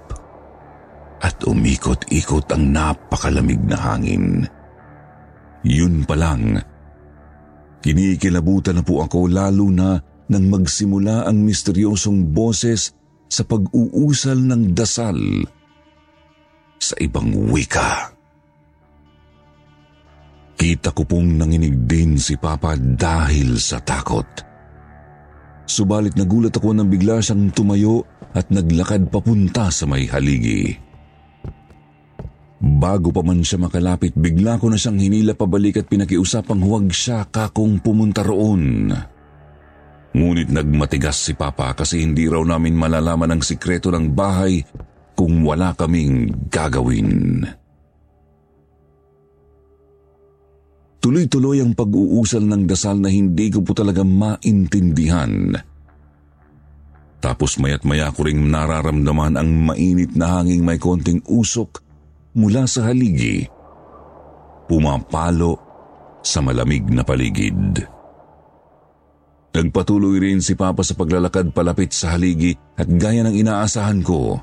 at 1.22 1.38
umikot-ikot 1.46 2.50
ang 2.54 2.74
napakalamig 2.74 3.62
na 3.66 3.78
hangin. 3.78 4.46
Yun 5.62 6.06
pa 6.06 6.18
lang, 6.18 6.58
kinikilabutan 7.86 8.82
na 8.82 8.84
po 8.86 9.06
ako 9.06 9.30
lalo 9.30 9.70
na 9.70 10.11
nang 10.32 10.48
magsimula 10.48 11.28
ang 11.28 11.44
misteryosong 11.44 12.32
boses 12.32 12.96
sa 13.28 13.44
pag-uusal 13.44 14.40
ng 14.40 14.72
dasal 14.72 15.20
sa 16.80 16.96
ibang 17.04 17.52
wika. 17.52 18.16
Kita 20.56 20.94
ko 20.96 21.04
pong 21.04 21.36
nanginig 21.42 21.90
din 21.90 22.16
si 22.16 22.40
Papa 22.40 22.78
dahil 22.78 23.60
sa 23.60 23.82
takot. 23.82 24.26
Subalit 25.66 26.16
nagulat 26.16 26.54
ako 26.54 26.76
nang 26.76 26.88
bigla 26.92 27.20
siyang 27.24 27.50
tumayo 27.52 28.04
at 28.32 28.48
naglakad 28.52 29.10
papunta 29.10 29.72
sa 29.72 29.88
may 29.88 30.06
haligi. 30.08 30.76
Bago 32.62 33.10
pa 33.10 33.26
man 33.26 33.42
siya 33.42 33.58
makalapit, 33.58 34.14
bigla 34.14 34.62
ko 34.62 34.70
na 34.70 34.78
siyang 34.78 35.02
hinila 35.02 35.34
pabalik 35.34 35.82
at 35.82 35.90
pinakiusapang 35.90 36.62
huwag 36.62 36.94
siya 36.94 37.26
kakong 37.26 37.82
pumunta 37.82 38.22
roon. 38.22 38.94
Ngunit 40.12 40.52
nagmatigas 40.52 41.24
si 41.24 41.34
Papa 41.34 41.72
kasi 41.72 42.04
hindi 42.04 42.28
raw 42.28 42.44
namin 42.44 42.76
malalaman 42.76 43.32
ang 43.32 43.42
sikreto 43.42 43.88
ng 43.96 44.12
bahay 44.12 44.60
kung 45.16 45.40
wala 45.48 45.72
kaming 45.72 46.28
gagawin. 46.52 47.48
Tuloy-tuloy 51.02 51.64
ang 51.64 51.74
pag-uusal 51.74 52.46
ng 52.46 52.64
dasal 52.70 53.02
na 53.02 53.10
hindi 53.10 53.50
ko 53.50 53.66
po 53.66 53.74
talaga 53.74 54.06
maintindihan. 54.06 55.56
Tapos 57.22 57.58
mayat 57.58 57.82
maya 57.86 58.14
ko 58.14 58.26
ring 58.26 58.50
nararamdaman 58.50 59.38
ang 59.38 59.50
mainit 59.50 60.14
na 60.14 60.42
hanging 60.42 60.62
may 60.62 60.78
konting 60.78 61.22
usok 61.26 61.82
mula 62.38 62.70
sa 62.70 62.90
haligi. 62.90 63.46
Pumapalo 64.70 65.58
sa 66.22 66.42
malamig 66.42 66.86
na 66.90 67.02
paligid. 67.02 68.01
Nagpatuloy 69.52 70.18
rin 70.24 70.40
si 70.40 70.56
Papa 70.56 70.80
sa 70.82 70.96
paglalakad 70.96 71.52
palapit 71.52 71.92
sa 71.92 72.16
haligi 72.16 72.56
at 72.80 72.88
gaya 72.88 73.24
ng 73.28 73.36
inaasahan 73.36 74.00
ko, 74.00 74.40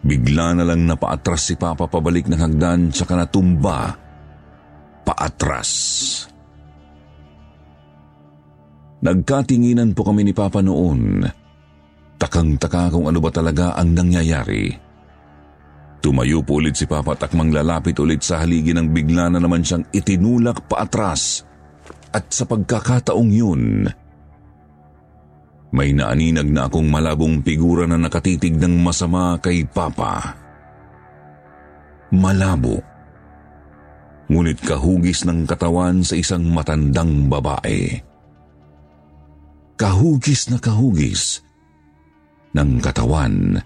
Bigla 0.00 0.56
na 0.56 0.64
lang 0.64 0.88
napaatras 0.88 1.52
si 1.52 1.54
Papa 1.60 1.84
pabalik 1.84 2.24
ng 2.24 2.40
hagdan 2.40 2.88
tsaka 2.88 3.20
natumba 3.20 3.92
paatras. 5.04 5.70
Nagkatinginan 9.00 9.92
po 9.92 10.08
kami 10.08 10.24
ni 10.24 10.32
Papa 10.32 10.64
noon. 10.64 11.24
Takang-taka 12.20 12.92
kung 12.92 13.08
ano 13.08 13.20
ba 13.20 13.32
talaga 13.32 13.76
ang 13.76 13.96
nangyayari. 13.96 14.72
Tumayo 16.00 16.40
po 16.44 16.64
ulit 16.64 16.76
si 16.80 16.88
Papa 16.88 17.12
at 17.12 17.28
akmang 17.28 17.52
lalapit 17.52 17.96
ulit 18.00 18.24
sa 18.24 18.40
haligi 18.40 18.72
nang 18.72 18.92
bigla 18.92 19.28
na 19.28 19.40
naman 19.40 19.60
siyang 19.60 19.84
itinulak 19.92 20.64
paatras. 20.64 21.44
At 22.10 22.26
sa 22.34 22.42
pagkakataong 22.42 23.30
yun, 23.30 23.86
may 25.70 25.94
naaninag 25.94 26.50
na 26.50 26.66
akong 26.66 26.90
malabong 26.90 27.46
figura 27.46 27.86
na 27.86 27.94
nakatitig 27.94 28.58
ng 28.58 28.82
masama 28.82 29.38
kay 29.38 29.62
Papa. 29.62 30.34
Malabo. 32.10 32.82
Ngunit 34.26 34.58
kahugis 34.62 35.22
ng 35.26 35.46
katawan 35.46 36.02
sa 36.02 36.18
isang 36.18 36.50
matandang 36.50 37.30
babae. 37.30 37.98
Kahugis 39.78 40.50
na 40.50 40.58
kahugis 40.58 41.42
ng 42.54 42.82
katawan 42.82 43.62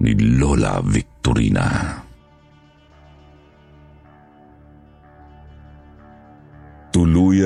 ni 0.00 0.12
Lola 0.36 0.84
Victorina. 0.84 2.05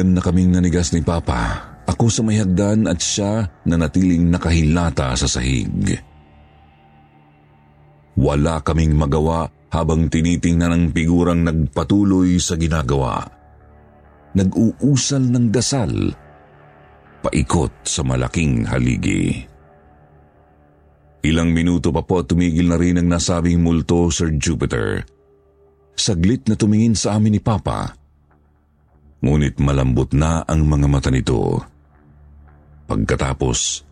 Tuluyan 0.00 0.16
na 0.16 0.24
kaming 0.24 0.56
nanigas 0.56 0.96
ni 0.96 1.04
Papa 1.04 1.60
ako 1.84 2.08
sa 2.08 2.24
may 2.24 2.40
hagdan 2.40 2.88
at 2.88 3.04
siya 3.04 3.44
na 3.68 3.76
natiling 3.76 4.32
nakahilata 4.32 5.12
sa 5.12 5.28
sahig. 5.28 5.92
Wala 8.16 8.64
kaming 8.64 8.96
magawa 8.96 9.52
habang 9.68 10.08
tinitingnan 10.08 10.72
ang 10.72 10.84
figurang 10.96 11.44
nagpatuloy 11.44 12.40
sa 12.40 12.56
ginagawa. 12.56 13.28
Nag-uusal 14.40 15.20
ng 15.20 15.52
dasal, 15.52 15.92
paikot 17.20 17.84
sa 17.84 18.00
malaking 18.00 18.72
haligi. 18.72 19.36
Ilang 21.28 21.52
minuto 21.52 21.92
pa 21.92 22.00
po 22.00 22.24
tumigil 22.24 22.72
na 22.72 22.80
rin 22.80 22.96
ang 22.96 23.20
nasabing 23.20 23.60
multo, 23.60 24.08
Sir 24.08 24.32
Jupiter. 24.40 25.04
Saglit 25.92 26.48
na 26.48 26.56
tumingin 26.56 26.96
sa 26.96 27.20
amin 27.20 27.36
ni 27.36 27.42
Papa. 27.44 27.99
Ngunit 29.20 29.60
malambot 29.60 30.10
na 30.16 30.40
ang 30.48 30.64
mga 30.64 30.86
mata 30.88 31.12
nito. 31.12 31.60
Pagkatapos, 32.88 33.84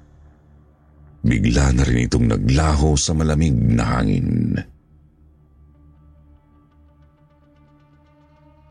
bigla 1.20 1.76
na 1.76 1.84
rin 1.84 2.08
itong 2.08 2.26
naglaho 2.32 2.96
sa 2.96 3.12
malamig 3.12 3.52
na 3.52 3.84
hangin. 3.84 4.56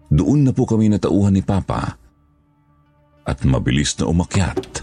Doon 0.07 0.47
na 0.47 0.51
po 0.55 0.65
kami 0.65 0.89
natauhan 0.89 1.35
ni 1.35 1.43
Papa 1.43 1.99
at 3.27 3.37
mabilis 3.43 3.93
na 3.99 4.07
umakyat 4.07 4.81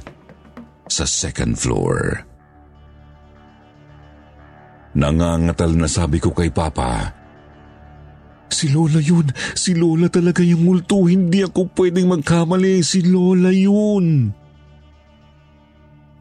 sa 0.85 1.09
second 1.09 1.57
floor. 1.57 2.23
Nangangatal 4.95 5.75
na 5.75 5.89
sabi 5.91 6.23
ko 6.23 6.31
kay 6.31 6.53
Papa, 6.55 7.24
Si 8.55 8.71
Lola 8.71 9.03
yun, 9.03 9.27
si 9.59 9.75
Lola 9.75 10.07
talaga 10.07 10.39
yung 10.47 10.63
multo, 10.63 11.11
hindi 11.11 11.43
ako 11.43 11.75
pwedeng 11.75 12.07
magkamali, 12.07 12.87
si 12.87 13.03
Lola 13.03 13.51
yun. 13.51 14.31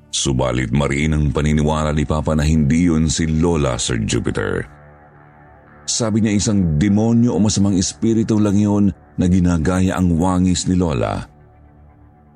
Subalit 0.10 0.74
mariin 0.74 1.14
ang 1.14 1.26
paniniwala 1.30 1.94
ni 1.94 2.10
Papa 2.10 2.34
na 2.34 2.42
hindi 2.42 2.90
yun 2.90 3.06
si 3.06 3.30
Lola, 3.30 3.78
Sir 3.78 4.02
Jupiter. 4.02 4.66
Sabi 5.86 6.26
niya 6.26 6.34
isang 6.34 6.82
demonyo 6.82 7.38
o 7.38 7.38
masamang 7.38 7.78
espiritu 7.78 8.42
lang 8.42 8.58
yun 8.58 8.90
na 9.20 9.26
ginagaya 9.30 9.94
ang 9.94 10.18
wangis 10.18 10.66
ni 10.66 10.74
Lola. 10.74 11.22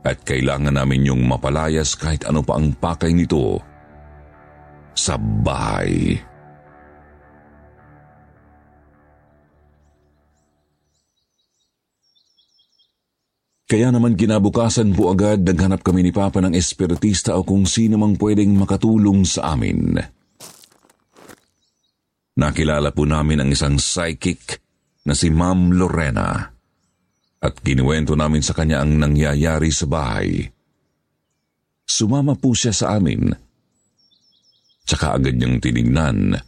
At 0.05 0.21
kailangan 0.21 0.77
namin 0.77 1.09
yung 1.09 1.25
mapalayas 1.25 1.97
kahit 1.97 2.21
ano 2.29 2.45
pa 2.45 2.61
ang 2.61 2.75
pakay 2.77 3.17
nito 3.17 3.57
sa 4.93 5.17
bahay. 5.17 6.17
Kaya 13.67 13.91
naman 13.91 14.15
kinabukasan 14.15 14.95
po 14.95 15.11
agad 15.11 15.43
naghanap 15.43 15.83
kami 15.83 16.07
ni 16.07 16.15
Papa 16.15 16.39
ng 16.39 16.55
espiritista 16.55 17.35
o 17.35 17.43
kung 17.43 17.67
sino 17.67 17.99
mang 17.99 18.15
pwedeng 18.15 18.55
makatulong 18.55 19.27
sa 19.27 19.51
amin. 19.51 19.99
Nakilala 22.39 22.95
po 22.95 23.03
namin 23.03 23.43
ang 23.43 23.49
isang 23.51 23.75
psychic 23.75 24.63
na 25.03 25.11
si 25.11 25.27
Ma'am 25.27 25.75
Lorena 25.75 26.47
at 27.43 27.53
kinuwento 27.59 28.15
namin 28.15 28.39
sa 28.39 28.55
kanya 28.55 28.87
ang 28.87 29.03
nangyayari 29.03 29.67
sa 29.67 29.83
bahay. 29.83 30.47
Sumama 31.83 32.39
po 32.39 32.55
siya 32.55 32.71
sa 32.71 32.95
amin. 32.95 33.35
Tsaka 34.87 35.19
agad 35.19 35.35
niyang 35.35 35.59
tinignan 35.59 36.39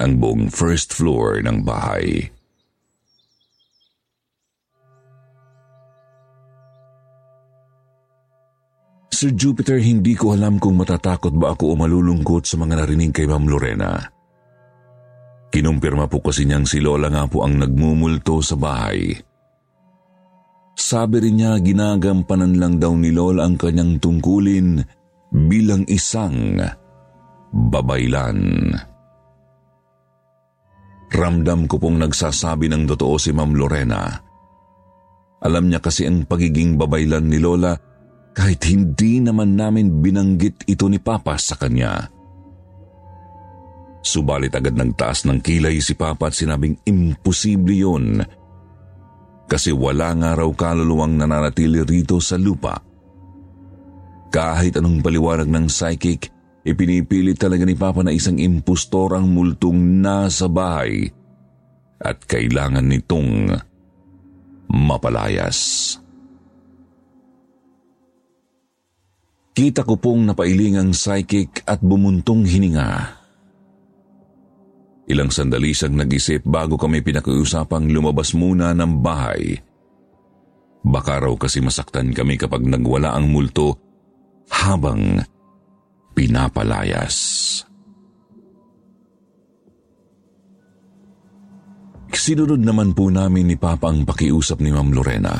ang 0.00 0.12
buong 0.16 0.48
first 0.48 0.96
floor 0.96 1.44
ng 1.44 1.68
bahay. 1.68 2.32
Sir 9.20 9.36
Jupiter, 9.36 9.76
hindi 9.76 10.16
ko 10.16 10.32
alam 10.32 10.56
kung 10.56 10.80
matatakot 10.80 11.36
ba 11.36 11.52
ako 11.52 11.76
o 11.76 11.84
malulungkot 11.84 12.48
sa 12.48 12.56
mga 12.56 12.80
narinig 12.80 13.12
kay 13.12 13.28
Ma'am 13.28 13.44
Lorena. 13.44 14.00
Kinumpirma 15.52 16.08
po 16.08 16.24
kasi 16.24 16.48
niyang 16.48 16.64
si 16.64 16.80
Lola 16.80 17.12
nga 17.12 17.28
po 17.28 17.44
ang 17.44 17.60
nagmumulto 17.60 18.40
sa 18.40 18.56
bahay. 18.56 19.12
Sabi 20.72 21.20
rin 21.20 21.36
niya 21.36 21.60
ginagampanan 21.60 22.56
lang 22.56 22.80
daw 22.80 22.96
ni 22.96 23.12
Lola 23.12 23.44
ang 23.44 23.60
kanyang 23.60 24.00
tungkulin 24.00 24.80
bilang 25.36 25.84
isang 25.92 26.56
babaylan. 27.52 28.72
Ramdam 31.12 31.68
ko 31.68 31.76
pong 31.76 32.00
nagsasabi 32.00 32.72
ng 32.72 32.88
totoo 32.96 33.20
si 33.20 33.36
Ma'am 33.36 33.52
Lorena. 33.52 34.16
Alam 35.44 35.68
niya 35.68 35.84
kasi 35.84 36.08
ang 36.08 36.24
pagiging 36.24 36.80
babaylan 36.80 37.28
ni 37.28 37.36
Lola 37.36 37.89
kahit 38.34 38.62
hindi 38.70 39.18
naman 39.18 39.58
namin 39.58 40.00
binanggit 40.00 40.64
ito 40.70 40.86
ni 40.86 41.02
Papa 41.02 41.34
sa 41.36 41.58
kanya. 41.58 42.08
Subalit 44.00 44.56
agad 44.56 44.78
nagtaas 44.78 45.28
ng 45.28 45.44
kilay 45.44 45.76
si 45.82 45.92
Papa 45.92 46.32
at 46.32 46.34
sinabing 46.34 46.80
imposible 46.88 47.76
yun 47.76 48.24
kasi 49.50 49.74
wala 49.74 50.14
nga 50.14 50.38
raw 50.38 50.48
kaluluwang 50.54 51.18
nananatili 51.18 51.82
rito 51.82 52.22
sa 52.22 52.38
lupa. 52.38 52.78
Kahit 54.30 54.78
anong 54.78 55.02
paliwanag 55.02 55.50
ng 55.50 55.66
psychic, 55.66 56.30
ipinipilit 56.62 57.34
talaga 57.34 57.66
ni 57.66 57.74
Papa 57.74 58.06
na 58.06 58.14
isang 58.14 58.38
impostor 58.38 59.18
ang 59.18 59.34
multong 59.34 60.00
nasa 60.00 60.46
bahay 60.46 61.10
at 62.00 62.22
kailangan 62.24 62.86
nitong 62.86 63.52
mapalayas. 64.70 65.98
Kita 69.60 69.84
ko 69.84 70.00
pong 70.00 70.24
napailing 70.24 70.80
ang 70.80 70.96
psychic 70.96 71.60
at 71.68 71.84
bumuntong 71.84 72.48
hininga. 72.48 73.12
Ilang 75.04 75.28
sandali 75.28 75.76
siyang 75.76 76.00
nag-isip 76.00 76.48
bago 76.48 76.80
kami 76.80 77.04
pinakiusapang 77.04 77.92
lumabas 77.92 78.32
muna 78.32 78.72
ng 78.72 79.04
bahay. 79.04 79.60
Baka 80.80 81.20
raw 81.20 81.36
kasi 81.36 81.60
masaktan 81.60 82.16
kami 82.16 82.40
kapag 82.40 82.64
nagwala 82.64 83.12
ang 83.12 83.28
multo 83.28 83.76
habang 84.48 85.20
pinapalayas. 86.16 87.16
Sinunod 92.08 92.64
naman 92.64 92.96
po 92.96 93.12
namin 93.12 93.44
ni 93.44 93.60
Papa 93.60 93.92
ang 93.92 94.08
pakiusap 94.08 94.64
ni 94.64 94.72
Ma'am 94.72 94.88
Lorena. 94.88 95.36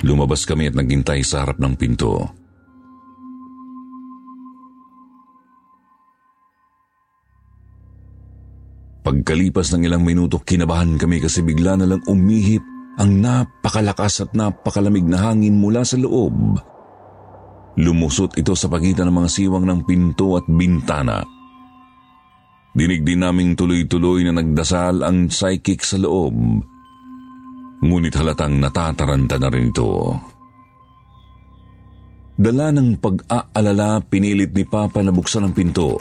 Lumabas 0.00 0.48
kami 0.48 0.72
at 0.72 0.78
naghintay 0.78 1.20
sa 1.20 1.44
harap 1.44 1.60
ng 1.60 1.76
pinto. 1.76 2.37
Pagkalipas 9.08 9.72
ng 9.72 9.88
ilang 9.88 10.04
minuto, 10.04 10.36
kinabahan 10.36 11.00
kami 11.00 11.24
kasi 11.24 11.40
bigla 11.40 11.80
na 11.80 11.88
lang 11.88 12.04
umihip 12.04 12.60
ang 13.00 13.24
napakalakas 13.24 14.20
at 14.20 14.36
napakalamig 14.36 15.08
na 15.08 15.32
hangin 15.32 15.56
mula 15.56 15.80
sa 15.80 15.96
loob. 15.96 16.60
Lumusot 17.80 18.36
ito 18.36 18.52
sa 18.52 18.68
pagitan 18.68 19.08
ng 19.08 19.16
mga 19.16 19.30
siwang 19.32 19.64
ng 19.64 19.80
pinto 19.88 20.36
at 20.36 20.44
bintana. 20.44 21.24
Dinig 22.76 23.00
din 23.00 23.24
naming 23.24 23.56
tuloy-tuloy 23.56 24.28
na 24.28 24.36
nagdasal 24.36 25.00
ang 25.00 25.32
psychic 25.32 25.80
sa 25.80 25.96
loob. 25.96 26.60
Ngunit 27.80 28.12
halatang 28.12 28.60
natataranta 28.60 29.40
na 29.40 29.48
rin 29.48 29.72
ito. 29.72 30.20
Dala 32.36 32.76
ng 32.76 33.00
pag-aalala, 33.00 34.04
pinilit 34.04 34.52
ni 34.52 34.68
Papa 34.68 35.00
na 35.00 35.16
buksan 35.16 35.48
ang 35.48 35.56
pinto. 35.56 35.96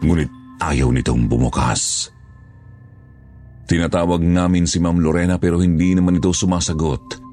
Ngunit 0.00 0.32
ayaw 0.64 0.88
nitong 0.88 1.28
bumukas. 1.28 2.13
Tinatawag 3.64 4.20
namin 4.20 4.68
si 4.68 4.76
Ma'am 4.76 5.00
Lorena 5.00 5.40
pero 5.40 5.56
hindi 5.56 5.96
naman 5.96 6.20
ito 6.20 6.32
sumasagot. 6.36 7.24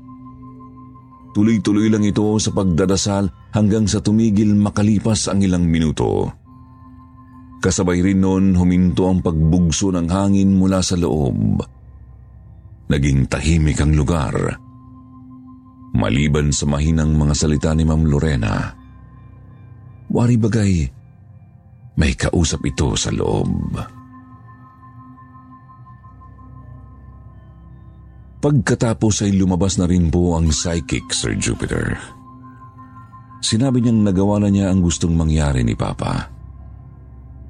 Tuloy-tuloy 1.32 1.88
lang 1.88 2.04
ito 2.04 2.36
sa 2.40 2.52
pagdadasal 2.52 3.56
hanggang 3.56 3.88
sa 3.88 4.04
tumigil 4.04 4.52
makalipas 4.56 5.32
ang 5.32 5.44
ilang 5.44 5.64
minuto. 5.64 6.28
Kasabay 7.62 8.04
rin 8.04 8.20
noon 8.20 8.58
huminto 8.58 9.08
ang 9.08 9.24
pagbugso 9.24 9.94
ng 9.94 10.08
hangin 10.12 10.56
mula 10.56 10.84
sa 10.84 11.00
loob. 11.00 11.62
Naging 12.92 13.32
tahimik 13.32 13.80
ang 13.80 13.96
lugar. 13.96 14.36
Maliban 15.96 16.52
sa 16.52 16.68
mahinang 16.68 17.16
mga 17.16 17.36
salita 17.36 17.72
ni 17.76 17.84
Ma'am 17.84 18.04
Lorena, 18.08 18.76
wari 20.12 20.36
bagay, 20.40 20.74
may 22.00 22.16
kausap 22.16 22.64
ito 22.68 22.96
sa 22.96 23.12
loob. 23.12 24.01
Pagkatapos 28.42 29.22
ay 29.22 29.38
lumabas 29.38 29.78
na 29.78 29.86
rin 29.86 30.10
po 30.10 30.34
ang 30.34 30.50
psychic, 30.50 31.14
Sir 31.14 31.38
Jupiter. 31.38 31.94
Sinabi 33.38 33.86
niyang 33.86 34.02
nagawa 34.02 34.42
na 34.42 34.50
niya 34.50 34.74
ang 34.74 34.82
gustong 34.82 35.14
mangyari 35.14 35.62
ni 35.62 35.78
Papa. 35.78 36.26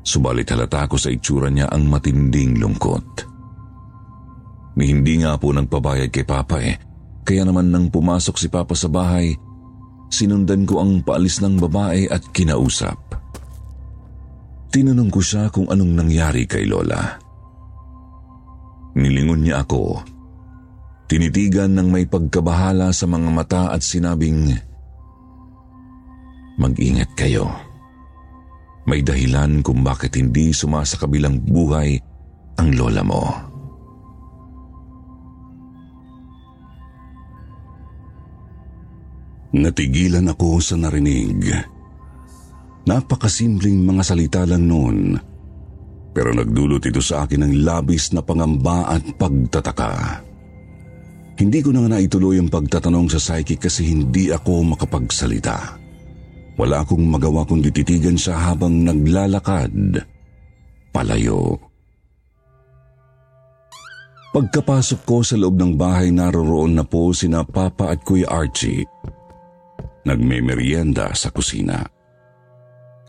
Subalit 0.04 0.52
halata 0.52 0.92
ko 0.92 1.00
sa 1.00 1.08
itsura 1.08 1.48
niya 1.48 1.72
ang 1.72 1.88
matinding 1.88 2.60
lungkot. 2.60 3.08
Ni 4.76 4.92
hindi 4.92 5.24
nga 5.24 5.40
po 5.40 5.56
nagpabayad 5.56 6.12
kay 6.12 6.28
Papa 6.28 6.60
eh, 6.60 6.76
kaya 7.24 7.48
naman 7.48 7.72
nang 7.72 7.88
pumasok 7.88 8.36
si 8.36 8.52
Papa 8.52 8.76
sa 8.76 8.92
bahay, 8.92 9.32
sinundan 10.12 10.68
ko 10.68 10.84
ang 10.84 11.08
paalis 11.08 11.40
ng 11.40 11.56
babae 11.56 12.12
at 12.12 12.36
kinausap. 12.36 13.00
Tinanong 14.76 15.08
ko 15.08 15.24
siya 15.24 15.48
kung 15.48 15.72
anong 15.72 16.04
nangyari 16.04 16.44
kay 16.44 16.68
Lola. 16.68 17.16
Nilingon 19.00 19.48
niya 19.48 19.64
ako 19.64 20.04
Tinitigan 21.12 21.76
ng 21.76 21.92
may 21.92 22.08
pagkabahala 22.08 22.96
sa 22.96 23.04
mga 23.04 23.30
mata 23.36 23.64
at 23.76 23.84
sinabing, 23.84 24.56
Mag-ingat 26.56 27.12
kayo. 27.20 27.52
May 28.88 29.04
dahilan 29.04 29.60
kung 29.60 29.84
bakit 29.84 30.16
hindi 30.16 30.56
sumasakabilang 30.56 31.44
buhay 31.44 32.00
ang 32.56 32.70
lola 32.80 33.04
mo. 33.04 33.24
Natigilan 39.52 40.32
ako 40.32 40.64
sa 40.64 40.80
narinig. 40.80 41.44
Napakasimpleng 42.88 43.84
mga 43.84 44.04
salita 44.08 44.42
lang 44.48 44.64
noon, 44.64 45.20
pero 46.16 46.32
nagdulot 46.32 46.80
ito 46.88 47.04
sa 47.04 47.28
akin 47.28 47.44
ng 47.44 47.54
labis 47.68 48.16
na 48.16 48.24
pangamba 48.24 48.96
at 48.96 49.04
pagtataka. 49.20 50.31
Hindi 51.42 51.66
ko 51.66 51.74
na 51.74 51.82
nga 51.82 51.98
naituloy 51.98 52.38
ang 52.38 52.54
pagtatanong 52.54 53.10
sa 53.10 53.18
psychic 53.18 53.66
kasi 53.66 53.90
hindi 53.90 54.30
ako 54.30 54.78
makapagsalita. 54.78 55.82
Wala 56.54 56.86
akong 56.86 57.02
magawa 57.02 57.42
kundi 57.50 57.74
titigan 57.74 58.14
siya 58.14 58.38
habang 58.38 58.86
naglalakad 58.86 60.06
palayo. 60.94 61.58
Pagkapasok 64.38 65.02
ko 65.02 65.26
sa 65.26 65.34
loob 65.34 65.58
ng 65.58 65.74
bahay 65.82 66.14
naroroon 66.14 66.78
na 66.78 66.86
po 66.86 67.10
sina 67.10 67.42
Papa 67.42 67.90
at 67.90 68.06
Kuya 68.06 68.30
Archie. 68.30 68.86
Nagme-merienda 70.06 71.10
sa 71.18 71.34
kusina. 71.34 71.82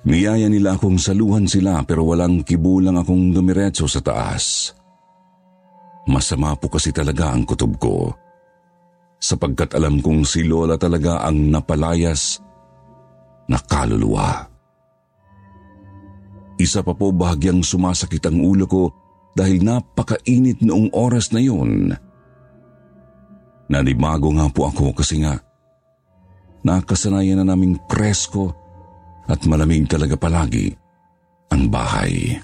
Niyaya 0.08 0.48
nila 0.48 0.80
akong 0.80 0.96
saluhan 0.96 1.44
sila 1.44 1.84
pero 1.84 2.08
walang 2.08 2.40
kibulang 2.42 2.96
akong 2.96 3.28
dumiretso 3.28 3.84
sa 3.84 4.00
taas. 4.00 4.72
Masama 6.08 6.58
po 6.58 6.66
kasi 6.66 6.90
talaga 6.90 7.30
ang 7.30 7.46
kutob 7.46 7.78
ko. 7.78 8.10
Sapagkat 9.22 9.78
alam 9.78 10.02
kong 10.02 10.26
si 10.26 10.42
Lola 10.42 10.74
talaga 10.74 11.22
ang 11.22 11.46
napalayas 11.50 12.42
na 13.46 13.58
kaluluwa. 13.62 14.50
Isa 16.58 16.82
pa 16.82 16.94
po 16.94 17.14
bahagyang 17.14 17.62
sumasakit 17.62 18.22
ang 18.26 18.42
ulo 18.42 18.66
ko 18.66 18.82
dahil 19.34 19.62
napakainit 19.62 20.62
noong 20.62 20.90
oras 20.94 21.30
na 21.30 21.40
yun. 21.42 21.90
Nanibago 23.70 24.28
nga 24.36 24.46
po 24.50 24.68
ako 24.68 24.92
kasi 24.92 25.22
nga 25.22 25.38
nakasanayan 26.62 27.42
na 27.42 27.54
naming 27.54 27.78
presko 27.90 28.52
at 29.26 29.42
malamig 29.46 29.86
talaga 29.86 30.18
palagi 30.18 30.70
ang 31.50 31.70
bahay. 31.70 32.38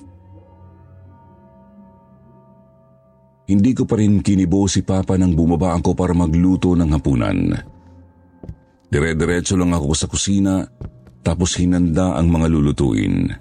Hindi 3.49 3.73
ko 3.73 3.89
pa 3.89 3.97
rin 3.97 4.21
kinibo 4.21 4.69
si 4.69 4.85
Papa 4.85 5.17
nang 5.17 5.33
bumaba 5.33 5.73
ako 5.81 5.97
para 5.97 6.13
magluto 6.13 6.77
ng 6.77 6.91
hapunan. 6.93 7.41
Dire-diretso 8.93 9.57
lang 9.57 9.73
ako 9.73 9.89
sa 9.97 10.07
kusina 10.09 10.69
tapos 11.25 11.57
hinanda 11.57 12.17
ang 12.17 12.29
mga 12.29 12.47
lulutuin. 12.53 13.33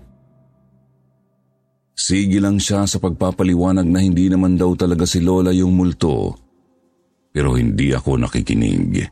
Sige 1.97 2.39
lang 2.39 2.55
siya 2.55 2.87
sa 2.87 3.03
pagpapaliwanag 3.03 3.87
na 3.87 3.99
hindi 3.99 4.31
naman 4.31 4.55
daw 4.55 4.71
talaga 4.79 5.03
si 5.03 5.19
Lola 5.19 5.51
yung 5.51 5.75
multo 5.75 6.47
pero 7.37 7.53
hindi 7.53 7.93
ako 7.93 8.17
nakikinig. 8.17 9.05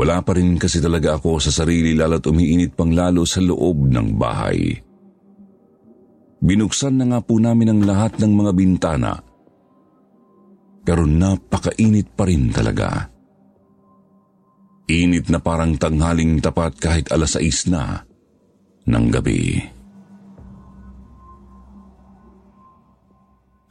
Wala 0.00 0.24
pa 0.24 0.32
rin 0.32 0.56
kasi 0.56 0.80
talaga 0.80 1.20
ako 1.20 1.36
sa 1.36 1.52
sarili 1.52 1.92
lalo't 1.92 2.24
umiinit 2.24 2.72
pang 2.72 2.88
lalo 2.88 3.28
sa 3.28 3.44
loob 3.44 3.92
ng 3.92 4.16
bahay. 4.16 4.72
Binuksan 6.40 6.96
na 6.96 7.04
nga 7.12 7.20
po 7.20 7.36
namin 7.36 7.68
ang 7.68 7.80
lahat 7.84 8.16
ng 8.16 8.32
mga 8.32 8.52
bintana. 8.56 9.12
Pero 10.82 11.06
napakainit 11.06 12.14
pa 12.14 12.26
rin 12.26 12.50
talaga. 12.50 13.06
Init 14.90 15.30
na 15.30 15.38
parang 15.38 15.78
tanghaling 15.78 16.42
tapat 16.42 16.74
kahit 16.76 17.06
alas 17.14 17.38
6 17.38 17.70
na 17.70 18.02
ng 18.86 19.06
gabi. 19.14 19.62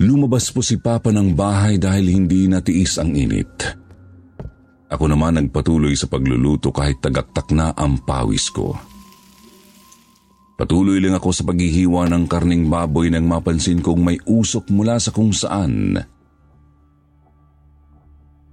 Lumabas 0.01 0.49
po 0.49 0.65
si 0.65 0.81
Papa 0.81 1.13
ng 1.13 1.37
bahay 1.37 1.77
dahil 1.77 2.09
hindi 2.09 2.49
natiis 2.49 2.97
ang 2.97 3.13
init. 3.13 3.77
Ako 4.89 5.05
naman 5.05 5.37
nagpatuloy 5.37 5.93
sa 5.93 6.09
pagluluto 6.09 6.73
kahit 6.73 6.99
tagaktak 6.99 7.53
na 7.53 7.69
ang 7.77 8.01
pawis 8.01 8.49
ko. 8.49 8.73
Patuloy 10.57 10.97
lang 10.97 11.15
ako 11.17 11.29
sa 11.29 11.43
paghihiwa 11.45 12.09
ng 12.09 12.25
karning 12.25 12.65
baboy 12.65 13.13
nang 13.13 13.29
mapansin 13.29 13.81
kong 13.81 14.01
may 14.01 14.17
usok 14.25 14.73
mula 14.73 14.97
sa 14.97 15.13
kung 15.13 15.29
saan. 15.33 16.01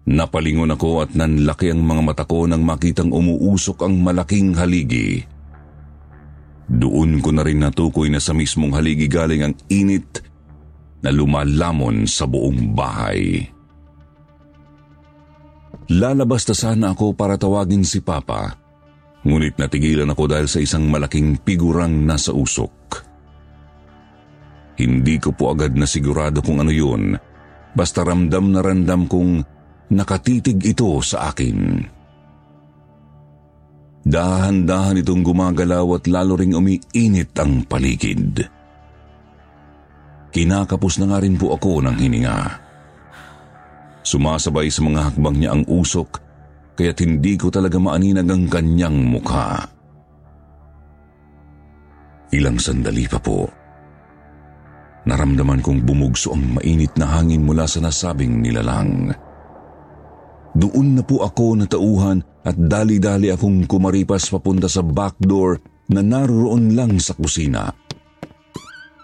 Napalingon 0.08 0.72
ako 0.72 1.04
at 1.04 1.12
nanlaki 1.12 1.68
ang 1.68 1.84
mga 1.84 2.00
mata 2.00 2.24
ko 2.24 2.48
nang 2.48 2.64
makitang 2.64 3.12
umuusok 3.12 3.84
ang 3.84 4.00
malaking 4.00 4.56
haligi. 4.56 5.20
Doon 6.64 7.20
ko 7.20 7.28
na 7.28 7.44
rin 7.44 7.60
natukoy 7.60 8.08
na 8.08 8.16
sa 8.16 8.32
mismong 8.32 8.72
haligi 8.72 9.04
galing 9.04 9.44
ang 9.44 9.54
init 9.68 10.24
na 11.04 11.12
lumalamon 11.12 12.08
sa 12.08 12.24
buong 12.24 12.72
bahay. 12.72 13.44
Lalabas 15.92 16.48
na 16.48 16.56
sana 16.56 16.86
ako 16.96 17.12
para 17.12 17.36
tawagin 17.36 17.84
si 17.84 18.00
Papa. 18.00 18.56
Ngunit 19.28 19.60
natigilan 19.60 20.08
ako 20.08 20.24
dahil 20.24 20.48
sa 20.48 20.60
isang 20.60 20.88
malaking 20.88 21.36
pigurang 21.44 22.08
nasa 22.08 22.32
usok. 22.32 22.72
Hindi 24.80 25.20
ko 25.20 25.36
po 25.36 25.52
agad 25.52 25.76
na 25.76 25.84
sigurado 25.84 26.40
kung 26.40 26.64
ano 26.64 26.72
yun. 26.72 27.12
Basta 27.76 28.04
ramdam 28.04 28.52
na 28.52 28.64
randam 28.64 29.04
kong 29.04 29.57
nakatitig 29.92 30.60
ito 30.64 31.00
sa 31.00 31.32
akin. 31.32 31.84
Dahan-dahan 34.08 35.04
itong 35.04 35.20
gumagalaw 35.20 36.00
at 36.00 36.08
lalo 36.08 36.40
ring 36.40 36.56
umiinit 36.56 37.36
ang 37.36 37.68
paligid. 37.68 38.40
Kinakapos 40.32 41.00
na 41.00 41.12
nga 41.12 41.18
rin 41.20 41.36
po 41.36 41.52
ako 41.52 41.84
ng 41.84 41.96
hininga. 41.96 42.38
Sumasabay 44.04 44.72
sa 44.72 44.80
mga 44.80 45.12
hakbang 45.12 45.36
niya 45.36 45.50
ang 45.52 45.64
usok, 45.68 46.08
kaya't 46.80 47.04
hindi 47.04 47.36
ko 47.36 47.52
talaga 47.52 47.76
maaninag 47.76 48.28
ang 48.28 48.48
kanyang 48.48 48.96
mukha. 48.96 49.68
Ilang 52.32 52.56
sandali 52.60 53.04
pa 53.08 53.20
po. 53.20 53.48
Naramdaman 55.08 55.64
kong 55.64 55.84
bumugso 55.84 56.36
ang 56.36 56.56
mainit 56.56 56.92
na 57.00 57.08
hangin 57.12 57.44
mula 57.44 57.64
sa 57.64 57.80
nasabing 57.80 58.44
nilalang. 58.44 59.27
Doon 60.58 60.98
na 60.98 61.02
po 61.06 61.22
ako 61.22 61.54
natauhan 61.54 62.18
at 62.42 62.58
dali-dali 62.58 63.30
akong 63.30 63.62
kumaripas 63.70 64.26
papunta 64.26 64.66
sa 64.66 64.82
back 64.82 65.14
door 65.22 65.62
na 65.86 66.02
naroon 66.02 66.74
lang 66.74 66.98
sa 66.98 67.14
kusina. 67.14 67.70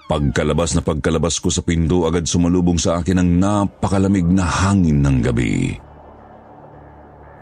Pagkalabas 0.05 0.77
na 0.77 0.83
pagkalabas 0.83 1.39
ko 1.39 1.49
sa 1.49 1.63
pinto, 1.63 2.05
agad 2.05 2.27
sumalubong 2.27 2.77
sa 2.77 3.01
akin 3.01 3.23
ang 3.23 3.31
napakalamig 3.39 4.27
na 4.27 4.45
hangin 4.45 5.01
ng 5.01 5.19
gabi. 5.23 5.79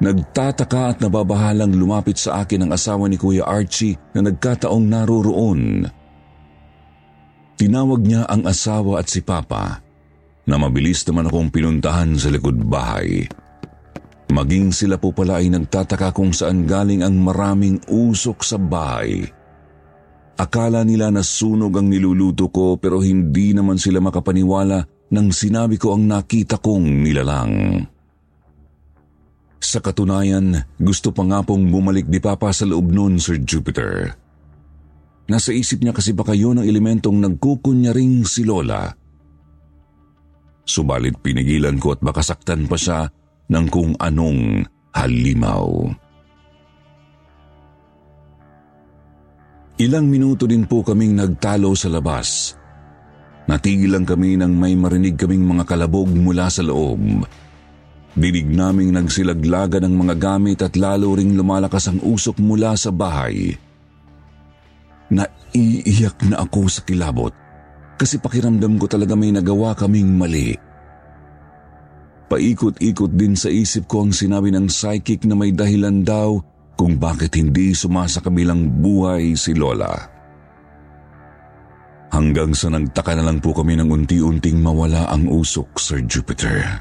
Nagtataka 0.03 0.83
at 0.95 0.99
nababahalang 1.01 1.73
lumapit 1.75 2.19
sa 2.19 2.45
akin 2.45 2.67
ang 2.67 2.71
asawa 2.75 3.07
ni 3.09 3.17
Kuya 3.17 3.47
Archie 3.49 3.99
na 4.15 4.23
nagkataong 4.23 4.87
naroroon. 4.87 5.87
Tinawag 7.59 8.03
niya 8.03 8.27
ang 8.27 8.43
asawa 8.45 8.99
at 9.03 9.07
si 9.07 9.23
Papa 9.23 9.79
na 10.43 10.59
mabilis 10.59 11.07
naman 11.07 11.31
akong 11.31 11.51
pinuntahan 11.55 12.19
sa 12.19 12.31
likod 12.35 12.59
bahay. 12.67 13.27
Maging 14.33 14.73
sila 14.73 14.97
po 14.97 15.13
pala 15.13 15.45
ay 15.45 15.53
nagtataka 15.53 16.17
kung 16.17 16.33
saan 16.33 16.65
galing 16.65 17.05
ang 17.05 17.21
maraming 17.21 17.77
usok 17.85 18.41
sa 18.41 18.57
bahay. 18.57 19.29
Akala 20.41 20.89
nila 20.89 21.13
na 21.13 21.21
sunog 21.21 21.77
ang 21.77 21.93
niluluto 21.93 22.49
ko 22.49 22.81
pero 22.81 23.05
hindi 23.05 23.53
naman 23.53 23.77
sila 23.77 24.01
makapaniwala 24.01 25.13
nang 25.13 25.29
sinabi 25.29 25.77
ko 25.77 25.93
ang 25.93 26.09
nakita 26.09 26.57
kong 26.57 27.05
nilalang. 27.05 27.85
Sa 29.61 29.85
katunayan, 29.85 30.65
gusto 30.81 31.13
pa 31.13 31.29
nga 31.29 31.45
pong 31.45 31.69
bumalik 31.69 32.09
di 32.09 32.17
Papa 32.17 32.51
sa 32.57 32.65
loob 32.65 32.89
noon, 32.89 33.21
Sir 33.21 33.37
Jupiter. 33.45 34.17
Nasa 35.29 35.53
isip 35.53 35.85
niya 35.85 35.93
kasi 35.93 36.17
baka 36.17 36.33
yun 36.33 36.59
ang 36.59 36.67
elementong 36.67 37.21
nagkukunyaring 37.21 38.25
si 38.25 38.49
Lola. 38.49 38.89
Subalit 40.65 41.21
pinigilan 41.21 41.77
ko 41.77 41.95
at 41.95 42.01
baka 42.01 42.25
saktan 42.25 42.65
pa 42.65 42.81
siya 42.81 43.07
ng 43.49 43.67
kung 43.73 43.97
anong 43.99 44.63
halimaw. 44.93 45.89
Ilang 49.83 50.07
minuto 50.07 50.47
din 50.47 50.69
po 50.69 50.85
kaming 50.87 51.19
nagtalo 51.19 51.75
sa 51.75 51.91
labas. 51.91 52.55
Natigil 53.51 53.91
lang 53.91 54.07
kami 54.07 54.39
nang 54.39 54.55
may 54.55 54.79
marinig 54.79 55.19
kaming 55.19 55.43
mga 55.43 55.67
kalabog 55.67 56.07
mula 56.07 56.47
sa 56.47 56.63
loob. 56.63 57.27
Dinig 58.13 58.47
naming 58.47 58.93
nagsilaglaga 58.93 59.81
ng 59.83 59.95
mga 59.97 60.15
gamit 60.21 60.61
at 60.61 60.77
lalo 60.77 61.17
ring 61.17 61.35
lumalakas 61.35 61.89
ang 61.89 61.99
usok 62.05 62.39
mula 62.39 62.77
sa 62.77 62.93
bahay. 62.93 63.57
Naiiyak 65.11 66.21
na 66.29 66.45
ako 66.45 66.69
sa 66.69 66.85
kilabot 66.85 67.33
kasi 67.97 68.21
pakiramdam 68.21 68.77
ko 68.79 68.87
talaga 68.87 69.17
may 69.17 69.33
nagawa 69.35 69.75
kaming 69.75 70.15
mali. 70.15 70.55
Paikot-ikot 72.33 73.13
din 73.13 73.37
sa 73.37 73.53
isip 73.53 73.85
ko 73.85 74.09
ang 74.09 74.13
sinabi 74.17 74.49
ng 74.57 74.65
psychic 74.65 75.29
na 75.29 75.37
may 75.37 75.53
dahilan 75.53 76.01
daw 76.01 76.41
kung 76.81 76.97
bakit 76.97 77.37
hindi 77.37 77.77
sumasakabilang 77.77 78.81
buhay 78.81 79.37
si 79.37 79.53
Lola. 79.53 79.93
Hanggang 82.09 82.57
sa 82.57 82.73
nagtaka 82.73 83.21
na 83.21 83.29
lang 83.29 83.37
po 83.37 83.53
kami 83.53 83.77
ng 83.77 83.85
unti-unting 83.85 84.65
mawala 84.65 85.13
ang 85.13 85.29
usok, 85.29 85.77
Sir 85.77 86.01
Jupiter. 86.09 86.81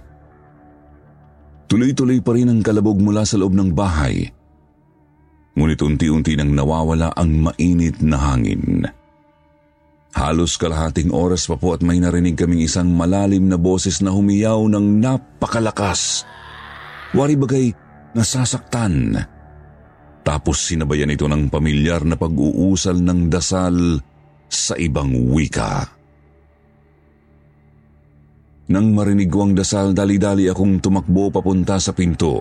Tuloy-tuloy 1.67 2.23
pa 2.23 2.31
rin 2.31 2.47
ang 2.47 2.63
kalabog 2.63 3.03
mula 3.03 3.27
sa 3.27 3.35
loob 3.35 3.51
ng 3.51 3.75
bahay. 3.75 4.23
Ngunit 5.59 5.83
unti-unti 5.83 6.39
nang 6.39 6.55
nawawala 6.55 7.11
ang 7.11 7.51
mainit 7.51 7.99
na 7.99 8.15
hangin. 8.15 8.87
Halos 10.11 10.59
kalahating 10.59 11.09
oras 11.15 11.47
pa 11.47 11.55
po 11.55 11.73
at 11.73 11.81
may 11.81 11.97
narinig 11.97 12.35
kaming 12.35 12.63
isang 12.67 12.91
malalim 12.91 13.47
na 13.47 13.55
boses 13.55 14.03
na 14.03 14.11
humiyaw 14.11 14.67
ng 14.67 14.99
napakalakas 14.99 16.27
Wari 17.11 17.35
bagay 17.35 17.65
nasasaktan. 18.15 19.19
Tapos 20.23 20.63
sinabayan 20.63 21.11
ito 21.11 21.27
ng 21.27 21.51
pamilyar 21.51 22.07
na 22.07 22.15
pag-uusal 22.15 23.03
ng 23.03 23.27
dasal 23.27 23.99
sa 24.47 24.79
ibang 24.79 25.11
wika. 25.33 25.91
Nang 28.71 28.95
marinig 28.95 29.27
ko 29.27 29.43
ang 29.43 29.53
dasal, 29.57 29.91
dali-dali 29.91 30.47
akong 30.47 30.79
tumakbo 30.79 31.27
papunta 31.27 31.75
sa 31.75 31.91
pinto. 31.91 32.39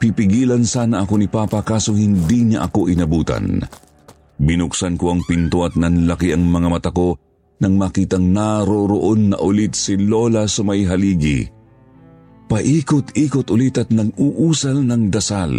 Pipigilan 0.00 0.64
sana 0.64 1.04
ako 1.04 1.14
ni 1.20 1.28
Papa 1.28 1.60
kaso 1.60 1.92
hindi 1.92 2.48
niya 2.48 2.64
ako 2.64 2.88
inabutan. 2.88 3.60
Binuksan 4.38 4.94
ko 4.94 5.10
ang 5.14 5.26
pinto 5.26 5.66
at 5.66 5.74
nanlaki 5.74 6.30
ang 6.30 6.46
mga 6.46 6.68
mata 6.70 6.90
ko 6.94 7.18
nang 7.58 7.74
makitang 7.74 8.30
naroroon 8.30 9.34
na 9.34 9.36
ulit 9.42 9.74
si 9.74 9.98
Lola 9.98 10.46
sa 10.46 10.62
may 10.62 10.86
haligi. 10.86 11.42
Paikot-ikot 12.46 13.50
ulit 13.50 13.76
at 13.82 13.90
nang 13.90 14.14
uusal 14.14 14.86
ng 14.86 15.10
dasal. 15.10 15.52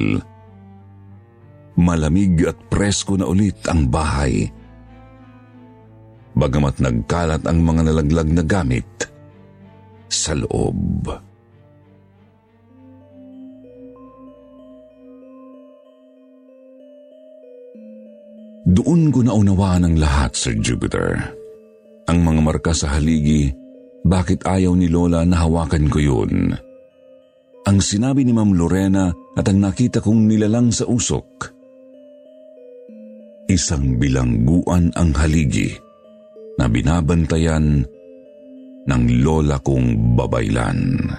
Malamig 1.76 2.40
at 2.48 2.58
presko 2.72 3.20
na 3.20 3.28
ulit 3.28 3.60
ang 3.68 3.92
bahay. 3.92 4.48
Bagamat 6.40 6.80
nagkalat 6.80 7.44
ang 7.44 7.60
mga 7.62 7.92
nalaglag 7.92 8.30
na 8.32 8.44
gamit 8.48 8.88
sa 10.08 10.32
loob. 10.34 11.29
Doon 18.70 19.10
ko 19.10 19.26
naunawaan 19.26 19.90
ang 19.90 19.96
lahat, 19.98 20.38
Sir 20.38 20.54
Jupiter. 20.62 21.18
Ang 22.06 22.20
mga 22.22 22.42
marka 22.46 22.72
sa 22.74 22.94
haligi, 22.94 23.50
bakit 24.06 24.46
ayaw 24.46 24.78
ni 24.78 24.86
Lola 24.86 25.26
na 25.26 25.42
hawakan 25.42 25.90
ko 25.90 25.98
yun? 25.98 26.54
Ang 27.66 27.78
sinabi 27.82 28.26
ni 28.26 28.34
Ma'am 28.34 28.54
Lorena 28.54 29.14
at 29.38 29.46
ang 29.46 29.62
nakita 29.62 30.02
kong 30.02 30.26
nilalang 30.26 30.74
sa 30.74 30.90
usok. 30.90 31.50
Isang 33.50 33.98
bilangguan 33.98 34.94
ang 34.94 35.14
haligi 35.18 35.74
na 36.58 36.70
binabantayan 36.70 37.82
ng 38.90 39.04
lola 39.22 39.62
kong 39.62 40.18
babaylan. 40.18 41.10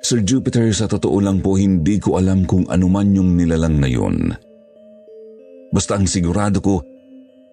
Sir 0.00 0.24
Jupiter, 0.24 0.72
sa 0.72 0.88
totoo 0.88 1.20
lang 1.20 1.44
po 1.44 1.60
hindi 1.60 2.00
ko 2.00 2.16
alam 2.16 2.48
kung 2.48 2.64
anuman 2.72 3.12
yung 3.12 3.36
nilalang 3.36 3.76
na 3.76 3.88
yun. 3.88 4.32
Basta 5.70 6.00
ang 6.00 6.08
sigurado 6.08 6.58
ko, 6.64 6.80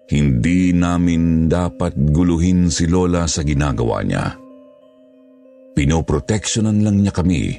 hindi 0.08 0.72
namin 0.72 1.46
dapat 1.46 1.92
guluhin 1.92 2.72
si 2.72 2.88
Lola 2.88 3.28
sa 3.28 3.44
ginagawa 3.44 4.00
niya. 4.00 4.32
Pinoproteksyonan 5.76 6.80
lang 6.80 7.04
niya 7.04 7.12
kami. 7.12 7.52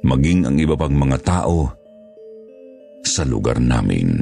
Maging 0.00 0.48
ang 0.48 0.56
iba 0.56 0.72
pang 0.74 0.96
mga 0.96 1.18
tao 1.20 1.68
sa 3.04 3.22
lugar 3.28 3.60
namin. 3.60 4.16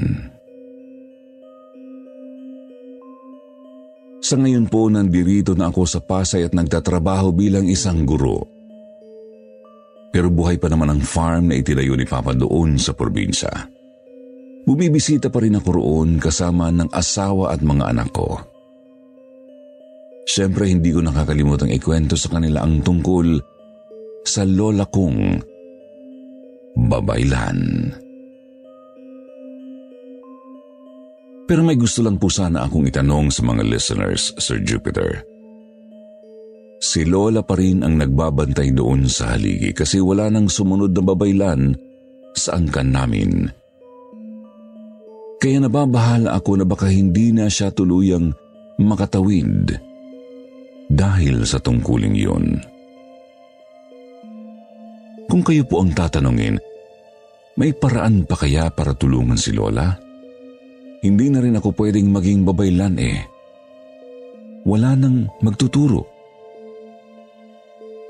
Sa 4.18 4.34
ngayon 4.34 4.66
po, 4.66 4.90
nandirito 4.90 5.54
na 5.54 5.70
ako 5.70 5.86
sa 5.86 6.02
Pasay 6.02 6.42
at 6.42 6.52
nagtatrabaho 6.52 7.30
bilang 7.30 7.70
isang 7.70 8.02
guro. 8.02 8.57
Pero 10.08 10.32
buhay 10.32 10.56
pa 10.56 10.72
naman 10.72 10.88
ang 10.88 11.02
farm 11.04 11.52
na 11.52 11.60
itinayo 11.60 11.92
ni 11.92 12.08
Papa 12.08 12.32
doon 12.32 12.80
sa 12.80 12.96
probinsya. 12.96 13.50
Bumibisita 14.64 15.32
pa 15.32 15.40
rin 15.40 15.56
ako 15.56 15.80
roon 15.80 16.20
kasama 16.20 16.68
ng 16.68 16.92
asawa 16.92 17.56
at 17.56 17.60
mga 17.64 17.88
anak 17.92 18.12
ko. 18.12 18.36
Siyempre 20.28 20.68
hindi 20.68 20.92
ko 20.92 21.00
nakakalimutang 21.00 21.72
ikwento 21.72 22.12
sa 22.12 22.28
kanila 22.28 22.60
ang 22.60 22.84
tungkol 22.84 23.40
sa 24.28 24.44
lola 24.44 24.84
kong 24.84 25.40
babaylan. 26.76 27.88
Pero 31.48 31.64
may 31.64 31.80
gusto 31.80 32.04
lang 32.04 32.20
po 32.20 32.28
sana 32.28 32.68
akong 32.68 32.84
itanong 32.92 33.32
sa 33.32 33.40
mga 33.40 33.64
listeners, 33.64 34.36
Sir 34.36 34.60
Jupiter. 34.60 35.24
Si 36.78 37.02
Lola 37.02 37.42
pa 37.42 37.58
rin 37.58 37.82
ang 37.82 37.98
nagbabantay 37.98 38.70
doon 38.70 39.10
sa 39.10 39.34
haligi 39.34 39.74
kasi 39.74 39.98
wala 39.98 40.30
nang 40.30 40.46
sumunod 40.46 40.94
na 40.94 41.02
babaylan 41.02 41.74
sa 42.38 42.54
angkan 42.54 42.88
namin. 42.94 43.50
Kaya 45.38 45.58
nababahala 45.62 46.34
ako 46.34 46.50
na 46.58 46.64
baka 46.66 46.90
hindi 46.90 47.34
na 47.34 47.50
siya 47.50 47.70
tuluyang 47.74 48.30
makatawid 48.78 49.74
dahil 50.90 51.42
sa 51.46 51.58
tungkuling 51.58 52.14
yun. 52.14 52.58
Kung 55.28 55.42
kayo 55.44 55.62
po 55.66 55.84
ang 55.84 55.92
tatanungin, 55.92 56.56
may 57.58 57.74
paraan 57.74 58.22
pa 58.22 58.38
kaya 58.38 58.70
para 58.70 58.94
tulungan 58.94 59.36
si 59.36 59.50
Lola? 59.50 59.92
Hindi 61.02 61.26
na 61.30 61.38
rin 61.42 61.58
ako 61.58 61.74
pwedeng 61.74 62.10
maging 62.10 62.42
babaylan 62.42 62.96
eh. 62.98 63.18
Wala 64.66 64.98
nang 64.98 65.30
magtuturo. 65.42 66.17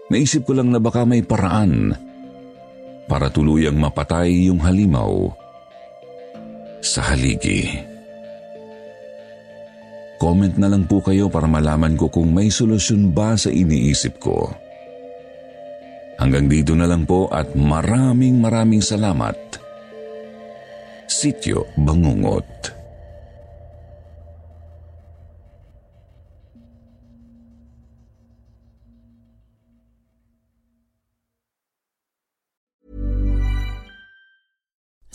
Naisip 0.08 0.48
ko 0.48 0.56
lang 0.56 0.72
na 0.72 0.80
baka 0.80 1.04
may 1.04 1.20
paraan 1.20 1.92
para 3.04 3.28
tuluyang 3.28 3.76
mapatay 3.76 4.48
yung 4.48 4.60
halimaw 4.60 5.28
sa 6.80 7.12
haligi. 7.12 7.68
Comment 10.18 10.52
na 10.58 10.68
lang 10.72 10.88
po 10.88 11.04
kayo 11.04 11.30
para 11.30 11.46
malaman 11.46 11.94
ko 11.94 12.10
kung 12.10 12.32
may 12.34 12.50
solusyon 12.50 13.14
ba 13.14 13.38
sa 13.38 13.52
iniisip 13.52 14.18
ko. 14.18 14.50
Hanggang 16.18 16.50
dito 16.50 16.74
na 16.74 16.90
lang 16.90 17.06
po 17.06 17.30
at 17.30 17.54
maraming 17.54 18.42
maraming 18.42 18.82
salamat. 18.82 19.38
Sityo 21.06 21.70
Bangungot. 21.78 22.77